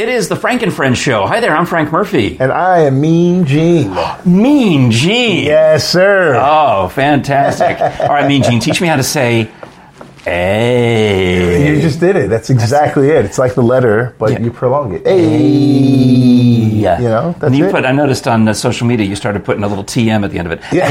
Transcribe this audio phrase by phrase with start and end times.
[0.00, 1.26] It is the Frank and Friends show.
[1.26, 2.38] Hi there, I'm Frank Murphy.
[2.40, 3.94] And I am Mean Gene.
[4.24, 5.44] Mean Gene.
[5.44, 6.40] yes, sir.
[6.42, 7.78] Oh, fantastic.
[8.00, 9.50] All right, Mean Gene, teach me how to say
[10.26, 11.74] A.
[11.74, 12.28] you just did it.
[12.30, 13.24] That's exactly it.
[13.24, 14.40] It's like the letter, but Yeah.
[14.40, 15.06] you prolong it.
[15.06, 15.18] Hey.
[16.80, 16.98] Yeah.
[16.98, 17.72] You know, that's and you it.
[17.72, 17.84] put.
[17.84, 20.46] I noticed on uh, social media you started putting a little TM at the end
[20.50, 20.60] of it.
[20.72, 20.88] Yeah.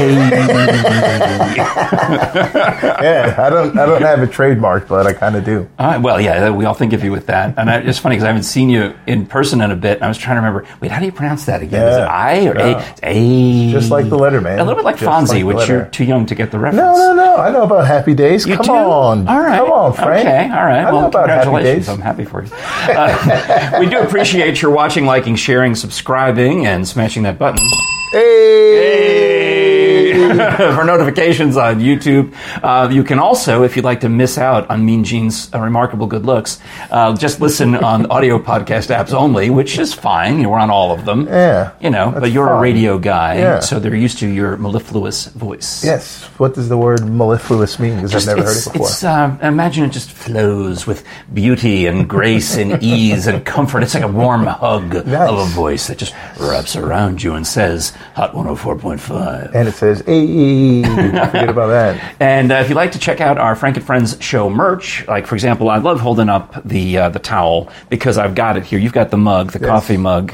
[3.02, 5.68] yeah, I don't, I don't have a trademark, but I kind of do.
[5.78, 8.24] Uh, well, yeah, we all think of you with that, and I, it's funny because
[8.24, 9.96] I haven't seen you in person in a bit.
[9.98, 10.66] And I was trying to remember.
[10.80, 11.86] Wait, how do you pronounce that again?
[11.88, 12.06] Is it Yeah.
[12.06, 12.64] I or No.
[12.64, 12.78] A?
[12.80, 13.72] It's A.
[13.72, 14.58] Just like the letter, man.
[14.58, 15.72] A little bit like Just Fonzie, like which letter.
[15.74, 16.82] you're too young to get the reference.
[16.98, 17.36] No, no, no.
[17.36, 18.46] I know about Happy Days.
[18.46, 18.72] You Come do?
[18.72, 19.19] on.
[19.28, 19.58] All right.
[19.58, 20.26] Come on, Frank.
[20.26, 20.84] Okay, all right.
[20.84, 21.88] I well, about Happy congratulations.
[21.88, 22.50] I'm happy for you.
[22.52, 27.64] Uh, we do appreciate your watching, liking, sharing, subscribing, and smashing that button.
[28.12, 29.79] Hey.
[30.76, 32.34] for notifications on YouTube.
[32.62, 36.06] Uh, you can also, if you'd like to miss out on Mean Gene's uh, remarkable
[36.06, 36.60] good looks,
[36.90, 40.36] uh, just listen on audio podcast apps only, which is fine.
[40.38, 41.26] You know, we're on all of them.
[41.26, 43.60] Yeah, You know, but you're a radio guy, Yeah.
[43.60, 45.84] so they're used to your mellifluous voice.
[45.84, 46.24] Yes.
[46.38, 47.96] What does the word mellifluous mean?
[47.96, 48.86] Because I've never heard it before.
[48.86, 53.82] It's, uh, imagine it just flows with beauty and grace and ease and comfort.
[53.82, 57.92] It's like a warm hug of a voice that just wraps around you and says,
[58.14, 59.54] Hot 104.5.
[59.54, 60.82] and it says, hey,
[61.26, 62.16] forget about that.
[62.20, 65.26] And uh, if you'd like to check out our Frank and Friends show merch, like
[65.26, 68.78] for example, I love holding up the uh, the towel because I've got it here.
[68.78, 69.68] You've got the mug, the Yes.
[69.68, 70.32] coffee mug.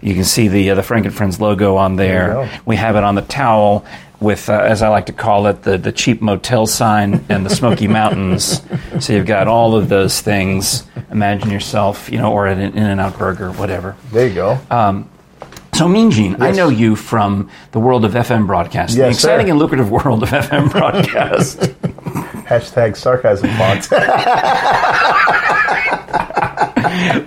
[0.00, 2.34] You can see the uh, the Frank and Friends logo on there.
[2.34, 3.84] There we have it on the towel
[4.20, 7.50] with, uh, as I like to call it, the the cheap motel sign and the
[7.50, 8.62] Smoky Mountains.
[9.00, 10.84] So you've got all of those things.
[11.10, 13.96] Imagine yourself, you know, or an In-N-Out Burger, whatever.
[14.12, 14.58] There you go.
[14.70, 15.02] Uh,
[15.78, 19.28] So, Mean Gene, I know you from the world of FM broadcasting, the Yes, sir.
[19.30, 21.58] exciting and lucrative world of FM broadcast.
[22.48, 23.88] Hashtag sarcasm font.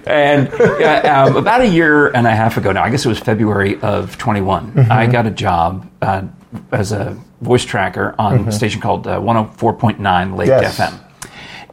[0.07, 3.19] and uh, um, about a year and a half ago now, I guess it was
[3.19, 4.91] February of 21, Mm-hmm.
[4.91, 6.23] I got a job uh,
[6.73, 10.61] as a voice tracker on a station called uh, 104.9 Lake Mm-hmm.
[10.61, 10.77] Yes.
[10.77, 10.99] FM.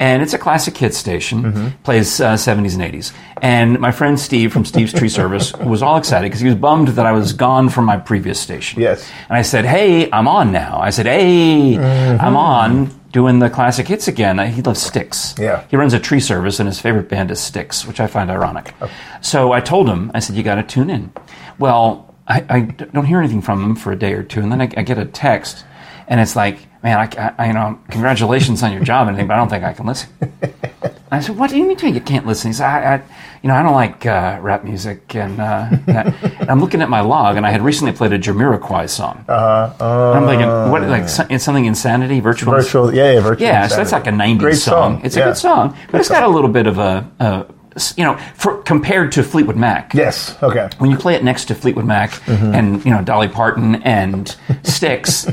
[0.00, 1.68] And it's a classic hit station, Mm-hmm.
[1.82, 3.12] plays uh, 70s and 80s.
[3.42, 6.88] And my friend Steve from Steve's Tree Service was all excited because he was bummed
[6.88, 8.80] that I was gone from my previous station.
[8.80, 9.08] Yes.
[9.28, 10.78] And I said, hey, I'm on now.
[10.80, 12.24] I said, hey, Mm-hmm.
[12.24, 14.38] I'm on doing the classic hits again.
[14.52, 15.34] He loves Styx.
[15.38, 15.64] Yeah.
[15.68, 18.74] He runs a tree service, and his favorite band is Styx, which I find ironic.
[19.22, 21.10] So I told him, I said, you got to tune in.
[21.58, 24.60] Well, I, I don't hear anything from him for a day or two, and then
[24.60, 25.64] I, I get a text,
[26.06, 29.34] and it's like, man, I, I, you know, congratulations on your job and anything, but
[29.34, 30.10] I don't think I can listen.
[31.10, 33.02] I said, "What do you mean you can't listen?" He said, "I, I
[33.42, 36.14] you know, I don't like uh, rap music." And, uh, that.
[36.40, 39.24] and I'm looking at my log, and I had recently played a Jamiroquai song.
[39.26, 40.12] Uh-huh.
[40.12, 43.46] I'm thinking, what, like, so- it's something insanity, virtual, virtual, yeah, yeah, virtual.
[43.46, 44.96] yeah, so that's like a '90s Great song.
[44.96, 45.04] song.
[45.04, 47.46] It's a good song, but it's got a little bit of a, a
[47.96, 49.94] you know, for, compared to Fleetwood Mac.
[49.94, 50.36] Yes.
[50.42, 50.68] Okay.
[50.78, 52.54] When you play it next to Fleetwood Mac Mm-hmm.
[52.54, 55.26] and you know Dolly Parton and Styx,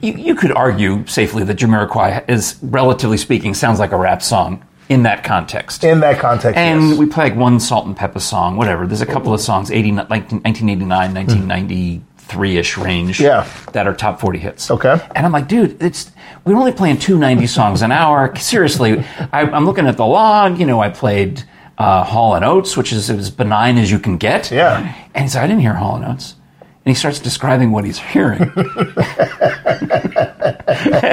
[0.00, 4.64] you, you could argue safely that Jamiroquai is, relatively speaking, sounds like a rap song
[4.88, 5.84] in that context.
[5.84, 6.98] In that context, And yes.
[6.98, 8.86] we play like one Salt-N-Pepa song, whatever.
[8.86, 13.46] There's a couple of songs, 80, like 1989, 1993 ish range, Yeah.
[13.72, 14.70] that are top 40 hits.
[14.70, 14.96] Okay.
[15.14, 16.10] And I'm like, dude, it's
[16.44, 18.34] we're only playing two 90 songs an hour.
[18.36, 18.98] Seriously,
[19.32, 20.58] I, I'm looking at the log.
[20.58, 21.44] You know, I played
[21.82, 24.52] uh, Hall and Oates, which is as benign as you can get.
[24.52, 24.94] Yeah.
[25.14, 26.36] And he said, I didn't hear Hall and Oates.
[26.84, 28.40] And he starts describing what he's hearing.
[28.40, 28.52] and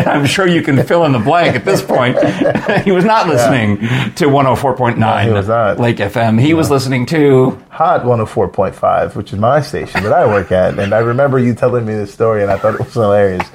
[0.07, 2.17] I'm sure you can fill in the blank at this point.
[2.83, 5.79] he was not listening to 104.9 he was not.
[5.79, 6.41] Lake FM.
[6.41, 10.77] He was listening to Hot 104.5, which is my station that I work at.
[10.79, 13.47] And I remember you telling me this story, and I thought it was hilarious.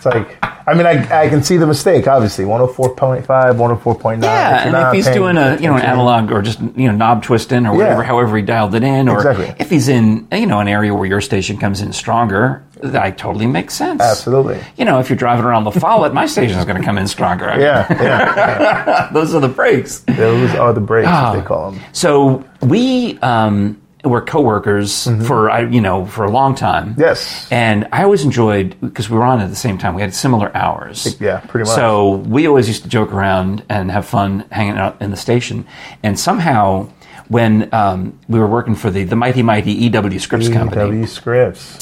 [0.00, 2.44] It's like, I mean, I, I can see the mistake, obviously.
[2.46, 4.22] 104.5, 104.9.
[4.22, 6.88] Yeah, if and if he's paying doing a you know an analog or just you
[6.88, 8.06] know knob twisting or whatever, Yeah.
[8.08, 9.52] however he dialed it in, or Exactly.
[9.58, 13.46] if he's in you know an area where your station comes in stronger, that totally
[13.46, 14.00] makes sense.
[14.00, 14.58] Absolutely.
[14.78, 17.06] You know, if you're driving around the Follett, my station is going to come in
[17.06, 17.46] stronger.
[17.60, 19.10] Yeah, yeah.
[19.12, 19.98] those are the breaks.
[20.00, 21.32] Those are the breaks, Ah.
[21.34, 21.80] as they call them.
[21.92, 26.90] So we um, were coworkers for I you know for a long time.
[26.90, 27.00] Mm-hmm.
[27.00, 27.46] Yes.
[27.50, 29.94] and I always enjoyed because we were on at the same time.
[29.94, 31.20] We had similar hours.
[31.20, 31.74] Yeah, pretty much.
[31.76, 35.66] So we always used to joke around and have fun hanging out in the station.
[36.02, 36.88] And somehow,
[37.28, 41.78] when um, we were working for the the mighty mighty EW Scripps Company, EW Scripps.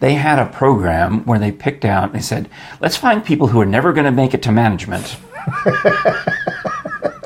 [0.00, 2.12] they had a program where they picked out.
[2.12, 2.48] They said,
[2.80, 5.16] "Let's find people who are never going to make it to management."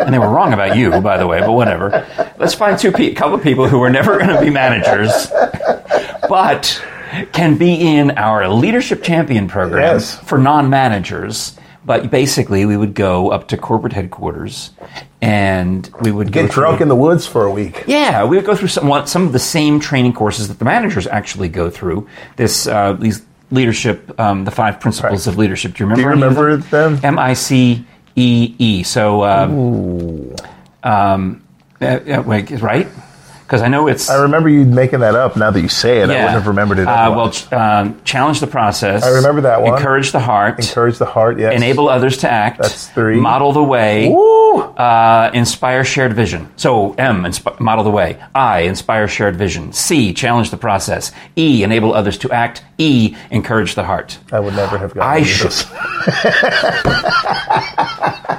[0.01, 2.07] and they were wrong about you, by the way, but whatever.
[2.39, 5.29] Let's find two pe- couple of people who are never going to be managers,
[6.29, 6.83] but
[7.33, 10.17] can be in our leadership champion program Yes.
[10.21, 11.57] for non-managers.
[11.85, 14.71] But basically, we would go up to corporate headquarters
[15.23, 17.85] and we would go Get through- drunk in the woods for a week.
[17.87, 21.07] yeah, we would go through some some of the same training courses that the managers
[21.07, 22.07] actually go through.
[22.37, 25.33] This uh, these leadership, um, the five principles Right.
[25.33, 25.75] of leadership.
[25.75, 26.03] Do you remember?
[26.15, 27.01] Do you remember them?
[27.03, 27.85] M I C
[28.17, 28.85] E E.
[28.85, 30.35] So, um,
[30.83, 31.43] um,
[31.81, 32.89] uh, uh, wait, right?
[33.51, 34.09] Because I know it's.
[34.09, 35.37] I remember you making that up.
[35.37, 36.87] Now that you say it, I wouldn't have remembered it.
[36.87, 39.03] Uh, well, ch- um, challenge the process.
[39.03, 39.75] I remember that one.
[39.75, 40.61] Encourage the heart.
[40.61, 41.37] encourage the heart.
[41.41, 41.55] Yes.
[41.57, 42.61] Enable others to act.
[42.61, 43.19] That's three.
[43.19, 44.09] Model the way.
[44.09, 44.61] Woo!
[44.61, 46.49] Uh, inspire shared vision.
[46.55, 48.23] So M, insp- model the way.
[48.37, 49.73] I, inspire shared vision.
[49.73, 51.11] C, challenge the process.
[51.37, 52.63] E, enable others to act.
[52.79, 54.17] E, encourage the heart.
[54.31, 55.51] I would never have gotten I should-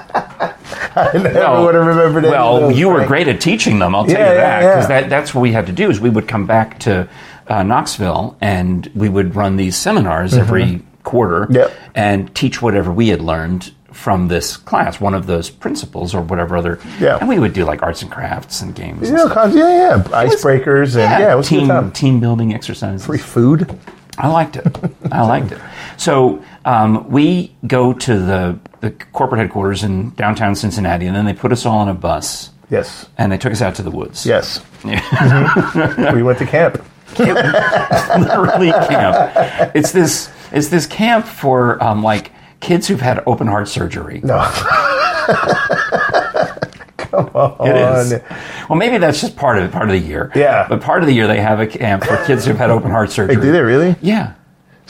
[0.96, 1.16] those.
[1.16, 2.26] I never Well, would have remembered.
[2.26, 3.96] of Well, you were great at teaching them.
[3.96, 5.02] I'll tell Yeah, you that because yeah.
[5.02, 5.90] that, that's what we had to do.
[5.90, 7.08] Is we would come back to
[7.48, 11.54] uh, Knoxville and we would run these seminars every quarter Mm-hmm.
[11.56, 11.74] Yep.
[11.96, 16.56] and teach whatever we had learned from this class, one of those principles or whatever
[16.56, 16.80] other.
[17.00, 17.18] Yeah.
[17.20, 19.10] And we would do like arts and crafts and games.
[19.10, 19.54] and Yeah, stuff.
[19.54, 20.04] yeah, yeah.
[20.04, 23.06] Icebreakers and yeah, it was a good team team building exercises.
[23.06, 23.78] Free food.
[24.18, 24.78] I liked it.
[25.12, 25.60] I liked it.
[25.98, 31.34] So um, we go to the, the corporate headquarters in downtown Cincinnati, and then they
[31.34, 33.08] put us all on a bus, Yes.
[33.18, 34.26] and they took us out to the woods.
[34.26, 34.62] Yes.
[34.84, 36.14] Yeah.
[36.14, 36.84] we went to camp.
[37.20, 39.72] literally camp.
[39.76, 40.30] It's this.
[40.52, 42.32] It's this camp for um, like
[42.62, 44.22] kids who've had open heart surgery.
[44.24, 44.40] No.
[46.98, 47.68] Come on.
[47.68, 48.14] It is.
[48.70, 50.32] Well, maybe that's just part of it, part of the year.
[50.36, 50.66] Yeah.
[50.70, 53.12] But part of the year they have a camp for kids who've had open heart
[53.12, 53.36] surgery.
[53.36, 53.96] Hey, did it really?
[54.02, 54.34] Yeah.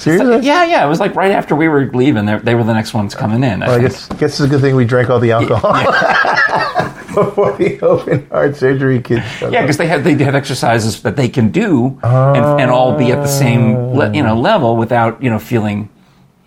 [0.01, 0.45] Seriously?
[0.48, 0.86] Yeah, yeah.
[0.86, 3.44] It was like right after we were leaving, they, they were the next ones coming
[3.44, 3.62] in.
[3.63, 5.74] I Well, I guess, guess it's a good thing we drank all the alcohol
[7.13, 9.24] before the open heart surgery kids.
[9.42, 13.12] Yeah, because they had they have exercises that they can do and, and all be
[13.12, 15.89] at the same le, you know level without you know feeling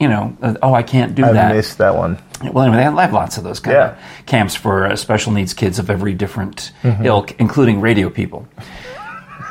[0.00, 1.52] you know uh, oh I can't do I that.
[1.52, 2.18] I missed that one.
[2.42, 3.90] Well, anyway, they have lots of those kind Yeah.
[4.20, 7.06] of camps for uh, special needs kids of every different Mm-hmm.
[7.06, 8.46] ilk, including radio people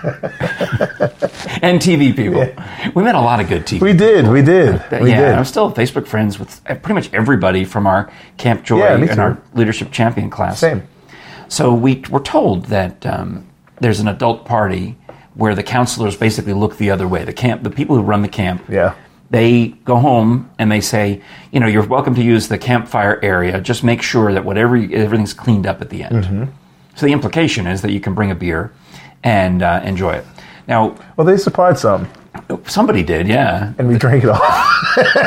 [1.62, 2.46] and TV people.
[2.94, 3.82] We met a lot of good TV.
[3.82, 4.28] We did.
[4.28, 4.84] We did.
[4.92, 5.36] We yeah, did.
[5.36, 9.20] I'm still Facebook friends with uh, pretty much everybody from our Camp Joy Yeah, and
[9.20, 10.60] our leadership champion class.
[10.60, 10.84] Same.
[11.48, 13.48] So we were told that um,
[13.80, 14.98] there's an adult party
[15.36, 17.24] where the counselors basically look the other way.
[17.24, 18.96] The camp, the people who run the camp, Yeah.
[19.30, 21.22] they go home and they say,
[21.52, 23.62] you know, you're welcome to use the campfire area.
[23.62, 26.24] Just make sure that whatever everything's cleaned up at the end.
[26.24, 26.44] Mm-hmm.
[26.96, 28.72] So the implication is that you can bring a beer
[29.24, 30.26] and uh, enjoy it.
[30.68, 32.08] Now, Well, they supplied some,
[32.68, 33.74] somebody did, yeah.
[33.78, 34.40] and we drank it all.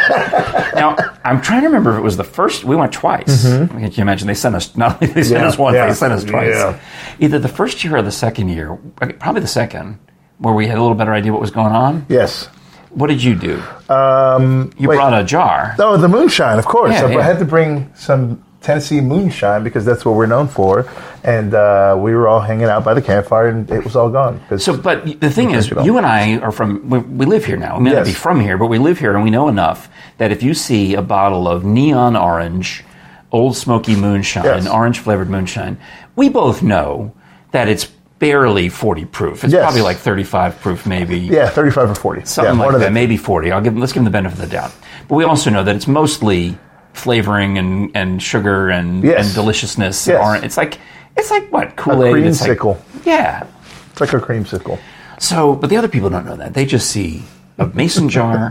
[0.76, 0.94] Now,
[1.25, 2.64] I'm trying to remember if it was the first.
[2.64, 3.43] We went twice.
[3.44, 4.26] Can you imagine?
[4.28, 5.43] They sent us not only they sent Mm-hmm.
[5.44, 6.48] Yeah, us once, yeah, they sent us twice.
[6.54, 6.78] yeah.
[7.19, 8.76] Either the first year or the second year,
[9.19, 9.98] probably the second,
[10.38, 12.04] where we had a little better idea what was going on.
[12.08, 12.48] yes.
[12.90, 13.62] What did you do?
[13.90, 14.96] Um, You wait.
[14.96, 15.75] brought a jar.
[15.78, 16.93] Oh, the moonshine, of course.
[16.93, 20.91] I had to bring some Tennessee moonshine because that's what we're known for.
[21.23, 24.41] And uh, we were all hanging out by the campfire, and it was all gone.
[24.59, 26.91] So, but the thing is, you and I are from.
[26.91, 27.79] We, we live here now.
[27.79, 30.33] We may not be from here, but we live here, and we know enough that
[30.33, 32.85] if you see a bottle of neon orange,
[33.33, 34.69] Ole Smoky moonshine, Yes.
[34.69, 35.79] orange flavored moonshine,
[36.17, 37.13] we both know
[37.53, 37.85] that it's
[38.19, 39.45] barely forty proof.
[39.45, 39.63] It's Yes.
[39.63, 41.19] probably like thirty-five proof, maybe.
[41.19, 43.53] yeah, thirty-five or forty, something yeah, like that, maybe 40.
[43.53, 44.73] I'll give let's give them the benefit of the doubt.
[45.09, 46.59] But we also know that it's mostly
[46.96, 49.26] flavoring and, and sugar and, Yes.
[49.26, 50.06] and deliciousness.
[50.06, 50.20] Yes.
[50.25, 50.44] Orange.
[50.44, 50.78] It's like
[51.16, 52.25] it's like what Kool Aid.
[52.26, 52.78] It's like, creamsicle.
[53.04, 53.46] yeah.
[53.93, 54.78] It's like a creamsicle.
[55.19, 56.53] So, but the other people don't know that.
[56.55, 57.22] They just see
[57.58, 58.50] a mason jar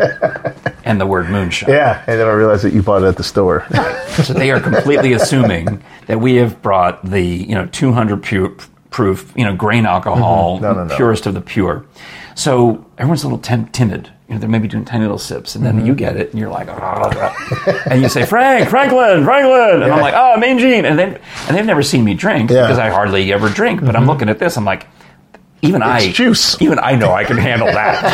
[0.84, 1.70] and the word moonshine.
[1.70, 3.66] Yeah, and then I realized that you bought it at the store.
[4.16, 8.56] So they are completely assuming that we have brought the you know 200 pu-
[8.90, 10.64] proof you know grain alcohol, Mm-hmm.
[10.64, 10.96] No, no, no.
[10.96, 11.86] purest of the pure.
[12.34, 14.10] So everyone's a little tim- timid.
[14.28, 15.86] You know, they're maybe doing tiny little sips, and then Mm-hmm.
[15.86, 20.02] you get it, and you're like, oh, and you say, Frank, Franklin, Franklin, and I'm
[20.02, 22.58] like, oh, Mean Gene, and then and they've never seen me drink Yeah.
[22.58, 22.66] Mm-hmm.
[22.66, 23.82] because I hardly ever drink.
[23.86, 24.88] But I'm looking at this, I'm like.
[25.62, 26.62] Even I, juice.
[26.62, 28.04] even I know I can handle that.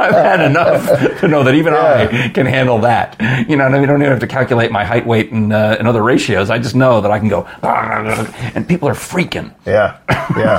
[0.00, 3.16] I've had enough to know that even I can handle that.
[3.48, 5.86] You know, and I don't even have to calculate my height, weight, and, uh, and
[5.86, 6.50] other ratios.
[6.50, 9.54] I just know that I can go, and people are freaking.
[9.64, 9.98] yeah,
[10.36, 10.58] yeah.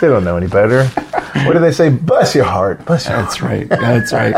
[0.00, 0.84] They don't know any better.
[1.46, 1.88] What do they say?
[1.90, 2.84] Bless your heart.
[2.84, 3.26] Bless your heart.
[3.26, 3.68] That's right.
[3.68, 4.34] That's right.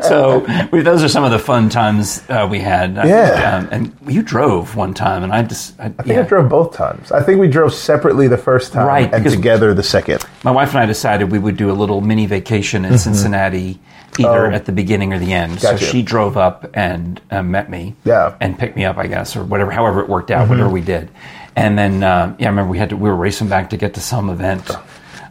[0.02, 2.98] so we, those are some of the fun times uh, we had.
[2.98, 3.30] I Yeah.
[3.60, 6.20] think, um, and you drove one time, and I just, I, I think yeah.
[6.20, 7.12] I drove both times.
[7.12, 10.24] I think we drove separately the first time Right, and together the second.
[10.44, 13.78] my wife and I decided we would do a little mini vacation in Cincinnati,
[14.18, 14.52] either Mm-hmm.
[14.52, 14.56] Oh.
[14.56, 15.60] at the beginning or the end.
[15.60, 15.78] Gotcha.
[15.78, 18.34] So she drove up and uh, met me, Yeah.
[18.40, 20.50] and picked me up, I guess, or whatever, however it worked out, Mm-hmm.
[20.50, 21.10] whatever we did.
[21.56, 23.94] And then, uh, yeah, I remember we had to, we were racing back to get
[23.94, 24.70] to some event,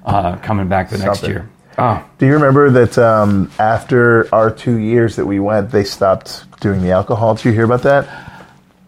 [0.06, 1.50] uh, coming back the next year.
[1.78, 6.44] Oh, Do you remember that um, after our two years that we went, they stopped
[6.60, 7.36] doing the alcohol?
[7.36, 8.08] Did you hear about that?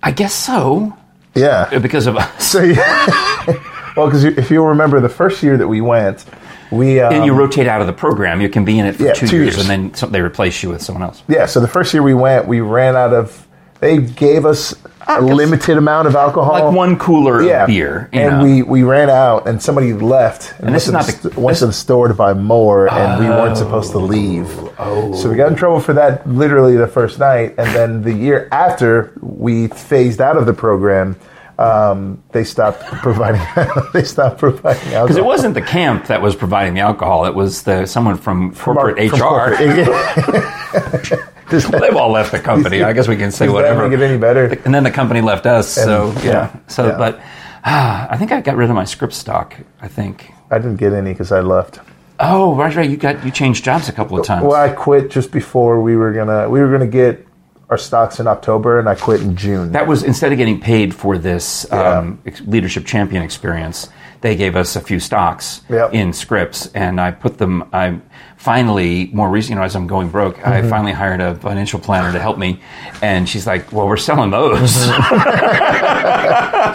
[0.04, 0.96] I guess so
[1.34, 1.80] Yeah.
[1.80, 2.44] because of us.
[2.52, 3.06] So, yeah.
[3.96, 6.26] well, because if you'll remember, the first year that we went,
[6.70, 8.42] we um, And you rotate out of the program.
[8.42, 9.70] You can be in it for Yeah, two, two years, years.
[9.70, 11.24] and then they replace you with someone else.
[11.30, 11.46] yeah.
[11.46, 13.48] So the first year we went, we ran out of.
[13.80, 14.76] They gave us
[15.08, 18.10] a limited amount of alcohol, Like one cooler yeah, of beer.
[18.14, 18.44] and know.
[18.44, 21.30] we we ran out, and somebody left and, And this went, is to not the,
[21.30, 23.56] the- went to the store to buy more, and we weren't Oh.
[23.56, 24.48] supposed to leave.
[24.80, 25.14] Oh.
[25.14, 28.48] So we got in trouble for that literally the first night, and then the year
[28.52, 31.16] after we phased out of the program.
[31.60, 33.42] Um, they stopped providing.
[33.94, 35.04] they stopped providing alcohol.
[35.06, 38.56] Because it wasn't the camp that was providing the alcohol; it was the someone from
[38.56, 39.56] corporate From HR.
[39.56, 41.20] corporate.
[41.72, 42.84] They've all left the company.
[42.84, 43.92] I guess we can say does whatever.
[43.92, 44.46] it any better?
[44.66, 45.70] and then the company left us.
[45.74, 46.24] so yeah.
[46.24, 46.98] yeah, So, yeah.
[46.98, 47.20] but
[47.64, 49.56] ah, I think I got rid of my Scripps stock.
[49.82, 50.32] I think.
[50.50, 51.80] I didn't get any because I left.
[52.20, 52.90] Oh, right, right.
[52.90, 54.44] You got you changed jobs a couple of times.
[54.46, 57.26] Well, I quit just before we were gonna we were gonna get
[57.70, 59.72] our stocks in October, and I quit in June.
[59.72, 62.00] That was instead of getting paid for this Yeah.
[62.00, 63.90] um, leadership champion experience,
[64.20, 65.94] they gave us a few stocks Yep.
[65.94, 67.64] in Scripps, and I put them.
[67.74, 68.00] I
[68.42, 70.50] finally, more recently, you know, as I'm going broke, Mm-hmm.
[70.66, 72.60] I finally hired a financial planner to help me,
[73.04, 74.76] and she's like, "Well, we're selling those.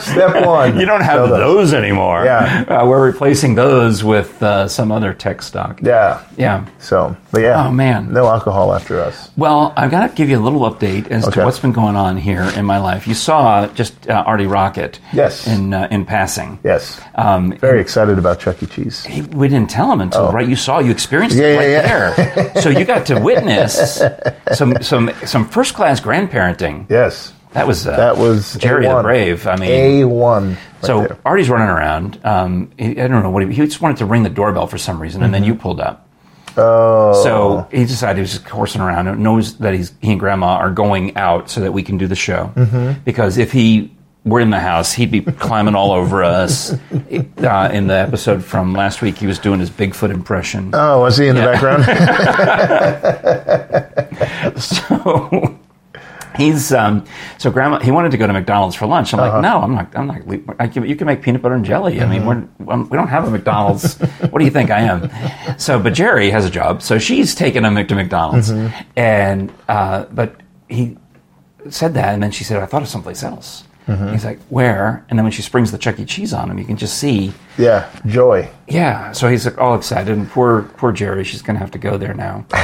[0.03, 0.79] Step one.
[0.79, 1.75] you don't have Sell those.
[1.75, 2.25] anymore.
[2.25, 2.65] Yeah.
[2.69, 5.81] uh, we're replacing those with uh, some other tech stock.
[5.83, 6.23] Yeah.
[6.37, 6.67] Yeah.
[6.79, 7.67] So, but yeah.
[7.67, 8.13] Oh, man.
[8.13, 9.31] no alcohol after us.
[9.37, 11.41] Well, I've got to give you a little update as Okay.
[11.41, 13.07] to what's been going on here in my life.
[13.09, 15.47] You saw just uh, Artie Rocket, Yes.
[15.47, 16.59] in uh, in passing.
[16.65, 17.01] Yes.
[17.15, 18.67] Um, Very excited about Chuck E.
[18.67, 19.05] Cheese.
[19.05, 20.49] He- we didn't tell him until right.
[20.49, 21.41] You saw, you experienced Oh.
[21.41, 22.63] Yeah, it yeah, right there.
[22.63, 24.03] so you got to witness
[24.53, 26.87] some some some first class grandparenting.
[26.91, 27.33] Yes.
[27.57, 28.97] That was uh, That was Jerry A1.
[28.99, 29.47] the Brave.
[29.47, 30.51] I mean, A one.
[30.51, 31.19] Right so there.
[31.25, 32.21] Artie's running around.
[32.25, 34.79] Um, he, I don't know what he, he just wanted to ring the doorbell for
[34.79, 36.07] some reason, and then you pulled up.
[36.49, 36.61] Mm-hmm.
[36.61, 37.23] Oh.
[37.23, 39.09] So he decided he was just horsing around.
[39.09, 42.07] and Knows that he's he and Grandma are going out so that we can do
[42.07, 42.53] the show.
[42.55, 43.01] Mm-hmm.
[43.05, 43.91] Because if he
[44.25, 46.75] were in the house, he'd be climbing all over us.
[47.39, 50.71] Uh, in the episode from last week, he was doing his Bigfoot impression.
[50.73, 51.85] Oh, was he in the background?
[54.61, 55.59] so
[56.37, 57.05] he's um,
[57.39, 59.13] so grandma he wanted to go to McDonald's for lunch.
[59.15, 59.33] I'm Uh-huh.
[59.35, 59.97] like, no, I'm not.
[59.97, 60.57] I'm not.
[60.61, 62.01] I can, you can make peanut butter and jelly.
[62.01, 62.65] I mean, Mm-hmm.
[62.67, 63.95] we're, um, we don't have a McDonald's.
[64.31, 65.59] what do you think I am?
[65.59, 68.89] So, but Jerry has a job, so she's taking him to McDonald's, Mm-hmm.
[68.97, 70.37] and uh, but
[70.69, 70.97] he
[71.71, 73.65] said that, and then she said, I thought of someplace else.
[73.89, 74.13] Mm-hmm.
[74.13, 75.05] He's like, where?
[75.09, 76.05] And then when she springs the Chuck E.
[76.05, 77.33] Cheese on him, you can just see.
[77.57, 77.89] yeah.
[78.05, 78.49] Joy.
[78.67, 81.97] Yeah, so he's like all excited, and poor poor Jerry, she's gonna have to go
[81.97, 82.45] there now.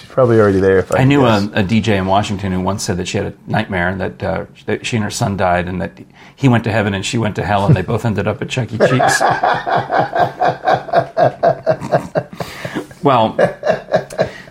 [0.00, 0.78] She's probably already there.
[0.78, 3.26] If I, I knew a, a DJ in Washington who once said that she had
[3.28, 5.92] a nightmare that, uh, that she and her son died, and that
[6.36, 8.48] he went to heaven and she went to hell, and they both ended up at
[8.48, 8.78] Chuck E.
[8.78, 9.20] Cheese.
[13.02, 13.36] well,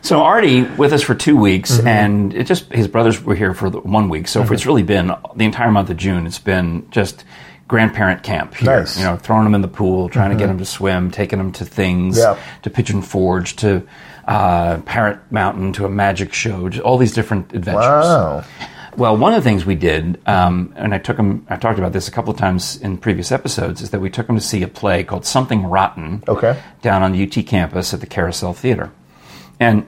[0.02, 1.88] so Artie with us for two weeks, Mm-hmm.
[1.88, 4.28] and it just his brothers were here for one week.
[4.28, 6.26] So it's really been the entire month of June.
[6.26, 7.24] It's been just
[7.68, 8.80] grandparent camp here.
[8.80, 8.98] Nice.
[8.98, 11.52] You know, throwing them in the pool, trying to get them to swim, taking them
[11.54, 12.38] to things, Yeah.
[12.62, 13.86] to Pigeon Forge, to
[14.28, 17.84] uh, Parrot Mountain, to a magic show, just all these different adventures.
[17.84, 18.44] Wow.
[18.98, 21.92] Well, one of the things we did, um, and I took him, I talked about
[21.92, 24.64] this a couple of times in previous episodes, is that we took him to see
[24.64, 26.58] a play called Something Rotten Okay.
[26.82, 28.92] down on the UT campus at the Carousel Theater.
[29.60, 29.86] And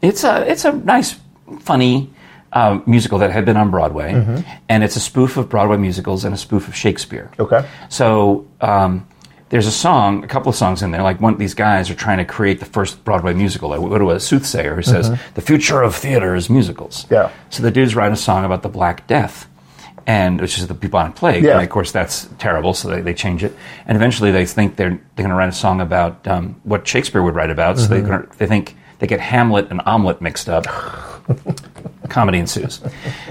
[0.00, 1.14] it's a, it's a nice,
[1.60, 2.10] funny
[2.52, 4.12] uh, musical that had been on Broadway.
[4.12, 4.50] Mm-hmm.
[4.68, 7.30] And it's a spoof of Broadway musicals and a spoof of Shakespeare.
[7.38, 7.64] Okay.
[7.88, 9.06] So um,
[9.52, 11.02] there's a song, a couple of songs in there.
[11.02, 13.68] Like one of these guys are trying to create the first Broadway musical.
[13.68, 17.04] Like go to a soothsayer who says the future of theater is musicals.
[17.04, 17.14] Mm-hmm.
[17.14, 17.30] Yeah.
[17.50, 19.46] So the dudes write a song about the Black Death.
[20.04, 21.52] And which is the bubonic plague, Yeah.
[21.52, 22.74] and of course that's terrible.
[22.74, 23.54] So they, they change it,
[23.86, 27.22] and eventually they think they're they're going to write a song about um, what Shakespeare
[27.22, 27.78] would write about.
[27.78, 30.66] So they gonna, they think they get Hamlet and omelet mixed up.
[32.08, 32.80] Comedy ensues,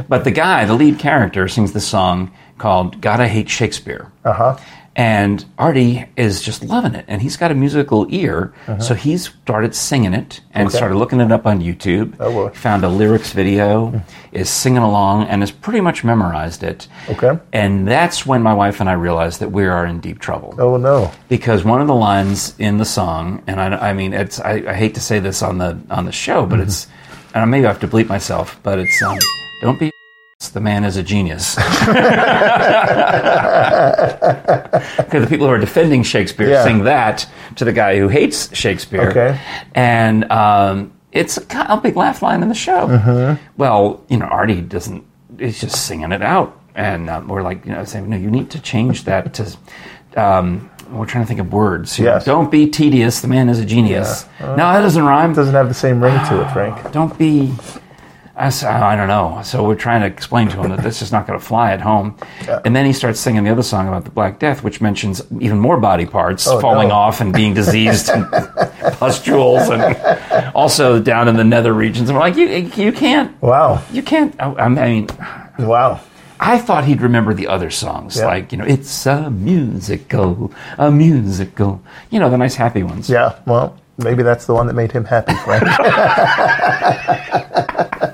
[0.07, 4.31] but the guy, the lead character, sings this song called "God I Hate Shakespeare." Uh
[4.33, 4.57] huh.
[4.93, 9.74] And Artie is just loving it, and he's got a musical ear, so he started
[9.74, 10.67] singing it and Uh-huh.
[10.67, 10.77] Okay.
[10.77, 12.15] started looking it up on YouTube.
[12.19, 12.50] Oh, boy.
[12.50, 14.01] Found a lyrics video,
[14.33, 16.89] is singing along, and has pretty much memorized it.
[17.10, 17.39] Okay.
[17.53, 20.75] And that's when my wife and I realized that we are in deep trouble Oh
[20.75, 21.10] no.
[21.29, 24.74] because one of the lines in the song, and I, I mean, it's I, I
[24.74, 26.88] hate to say this on the on the show, but it's,
[27.33, 29.17] and maybe I have to bleep myself, but it's um,
[29.62, 29.89] don't be.
[30.50, 31.55] The man is a genius.
[33.91, 36.63] Because the people who are defending Shakespeare Yeah.
[36.63, 39.10] sing that to the guy who hates Shakespeare.
[39.10, 39.39] Okay.
[39.75, 42.88] And um, it's a, a big laugh line in the show.
[42.88, 43.43] Mm-hmm.
[43.57, 45.03] Well, you know, Artie doesn't,
[45.38, 46.57] he's just singing it out.
[46.75, 49.57] And um, we're like, you know, saying, no, you need to change that to,
[50.15, 51.98] um, we're trying to think of words.
[52.00, 52.25] You know, Yes.
[52.25, 53.19] Don't be tedious.
[53.21, 54.25] The man is a genius.
[54.39, 55.31] no, that doesn't rhyme.
[55.31, 56.91] It doesn't have the same ring to it, Frank.
[56.91, 57.53] Don't be.
[58.41, 59.41] I, s- I don't know.
[59.43, 61.81] So we're trying to explain to him that this is not going to fly at
[61.81, 62.17] home.
[62.65, 65.60] And then he starts singing the other song about the Black Death, which mentions even
[65.60, 66.95] more body parts oh, falling no.
[66.95, 68.25] off and being diseased and
[68.98, 69.95] pustules and
[70.55, 72.10] also down in the nether regions.
[72.10, 73.83] I'm like, you, you can't, Wow.
[73.91, 75.07] you can't, I I mean,
[75.60, 76.01] Wow.
[76.39, 78.25] I thought he'd remember the other songs, Yeah.
[78.25, 83.07] like, you know, it's a musical, a musical, you know, the nice happy ones.
[83.07, 83.38] Yeah.
[83.45, 85.63] Well, maybe that's the one that made him happy, Frank.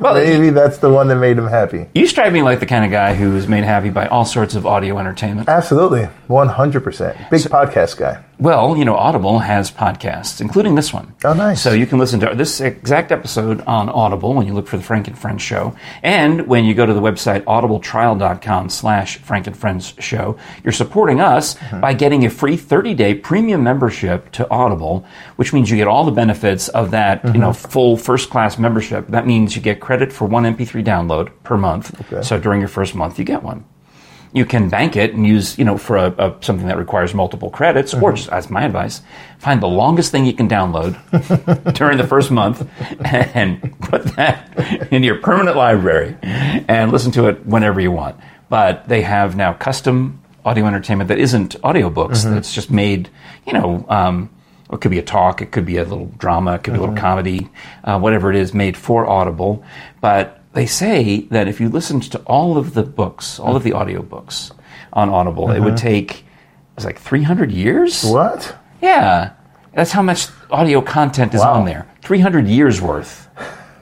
[0.00, 1.86] Well, maybe that's the one that made him happy.
[1.94, 4.54] you strike me like the kind of guy who is made happy by all sorts
[4.54, 5.48] of audio entertainment.
[5.48, 6.08] Absolutely.
[6.28, 7.30] 100%.
[7.30, 8.24] Big podcast guy.
[8.40, 11.14] Well, you know, Audible has podcasts, including this one.
[11.24, 11.60] Oh, nice.
[11.62, 14.82] So you can listen to this exact episode on Audible when you look for the
[14.82, 15.76] Frank and Friends show.
[16.02, 21.20] And when you go to the website audibletrial.com slash Frank and Friends show, you're supporting
[21.20, 21.80] us Mm-hmm.
[21.80, 25.04] by getting a free 30-day premium membership to Audible,
[25.36, 27.40] which means you get all the benefits of that, you Mm-hmm.
[27.40, 29.06] know, full first-class membership.
[29.08, 32.00] That means you get credit for one MP3 download per month.
[32.12, 32.22] Okay.
[32.22, 33.64] So during your first month, you get one
[34.32, 37.50] you can bank it and use, you know, for a, a, something that requires multiple
[37.50, 39.02] credits, or just as my advice,
[39.38, 42.68] find the longest thing you can download during the first month
[43.00, 48.16] and put that in your permanent library and listen to it whenever you want.
[48.48, 53.10] But they have now custom audio entertainment that isn't audiobooks, that's just made,
[53.46, 54.30] you know, um,
[54.72, 56.80] it could be a talk, it could be a little drama, it could be a
[56.80, 57.50] little comedy,
[57.82, 59.64] uh, whatever it is, made for Audible.
[60.00, 63.70] But they say that if you listened to all of the books, all of the
[63.70, 64.52] audiobooks
[64.92, 65.76] on Audible, it would uh-huh.
[65.76, 66.24] take it
[66.76, 68.04] was like 300 years.
[68.04, 68.56] What?
[68.82, 69.32] Yeah,
[69.74, 71.54] that's how much audio content is Wow.
[71.54, 71.86] on there.
[72.02, 73.28] 300 years worth.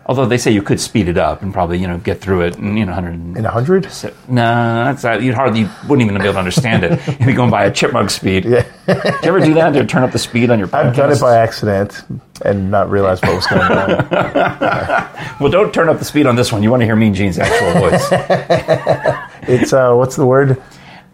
[0.09, 2.57] Although they say you could speed it up and probably you know get through it
[2.57, 3.37] in you know 100.
[3.37, 3.85] In a 100?
[4.29, 6.99] No, that's uh, you'd hardly you wouldn't even be able to understand it.
[7.07, 8.47] You'd be going by a chipmunk speed.
[8.47, 8.65] Yeah.
[8.87, 10.85] Did you ever do that to turn up the speed on your podcast?
[10.87, 12.03] I've done it by accident
[12.43, 15.09] and not realize what was going on.
[15.41, 16.63] Well, don't turn up the speed on this one.
[16.65, 18.09] You want to hear Mean Gene's actual voice.
[19.43, 20.61] It's, uh, what's the word?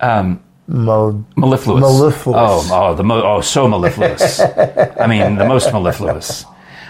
[0.01, 1.83] Um, Mal- Mellifluous.
[1.83, 2.37] Mellifluous.
[2.41, 4.41] Oh, oh, the mo- oh, so mellifluous.
[4.41, 6.45] I mean, the most mellifluous.